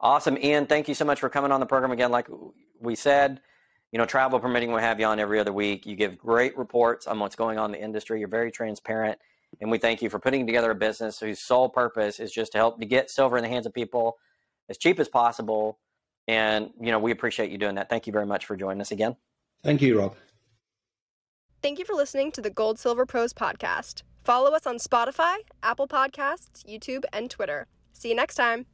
Awesome. 0.00 0.36
Ian, 0.38 0.66
thank 0.66 0.88
you 0.88 0.94
so 0.94 1.04
much 1.04 1.20
for 1.20 1.28
coming 1.28 1.52
on 1.52 1.60
the 1.60 1.66
program 1.66 1.92
again. 1.92 2.10
Like 2.10 2.28
we 2.80 2.94
said, 2.94 3.40
you 3.92 3.98
know, 3.98 4.04
travel 4.04 4.38
permitting, 4.38 4.70
we'll 4.70 4.80
have 4.80 5.00
you 5.00 5.06
on 5.06 5.18
every 5.18 5.38
other 5.40 5.52
week. 5.52 5.86
You 5.86 5.96
give 5.96 6.18
great 6.18 6.56
reports 6.56 7.06
on 7.06 7.18
what's 7.18 7.36
going 7.36 7.58
on 7.58 7.66
in 7.74 7.80
the 7.80 7.84
industry. 7.84 8.20
You're 8.20 8.28
very 8.28 8.50
transparent. 8.50 9.18
And 9.60 9.70
we 9.70 9.78
thank 9.78 10.02
you 10.02 10.10
for 10.10 10.18
putting 10.18 10.46
together 10.46 10.70
a 10.70 10.74
business 10.74 11.18
whose 11.18 11.40
sole 11.40 11.68
purpose 11.68 12.20
is 12.20 12.32
just 12.32 12.52
to 12.52 12.58
help 12.58 12.78
to 12.80 12.86
get 12.86 13.10
silver 13.10 13.36
in 13.36 13.42
the 13.42 13.48
hands 13.48 13.66
of 13.66 13.74
people 13.74 14.16
as 14.68 14.78
cheap 14.78 15.00
as 15.00 15.08
possible. 15.08 15.78
And, 16.28 16.70
you 16.80 16.92
know, 16.92 16.98
we 16.98 17.10
appreciate 17.10 17.50
you 17.50 17.58
doing 17.58 17.74
that. 17.76 17.88
Thank 17.88 18.06
you 18.06 18.12
very 18.12 18.26
much 18.26 18.46
for 18.46 18.56
joining 18.56 18.80
us 18.80 18.90
again. 18.90 19.16
Thank 19.64 19.82
you, 19.82 19.98
Rob. 19.98 20.14
Thank 21.62 21.78
you 21.78 21.84
for 21.84 21.94
listening 21.94 22.30
to 22.32 22.40
the 22.40 22.50
Gold 22.50 22.78
Silver 22.78 23.04
Pros 23.04 23.32
podcast. 23.32 24.02
Follow 24.22 24.52
us 24.52 24.66
on 24.66 24.76
Spotify, 24.76 25.38
Apple 25.62 25.88
Podcasts, 25.88 26.62
YouTube, 26.64 27.04
and 27.12 27.30
Twitter. 27.30 27.66
See 27.92 28.10
you 28.10 28.14
next 28.14 28.36
time. 28.36 28.66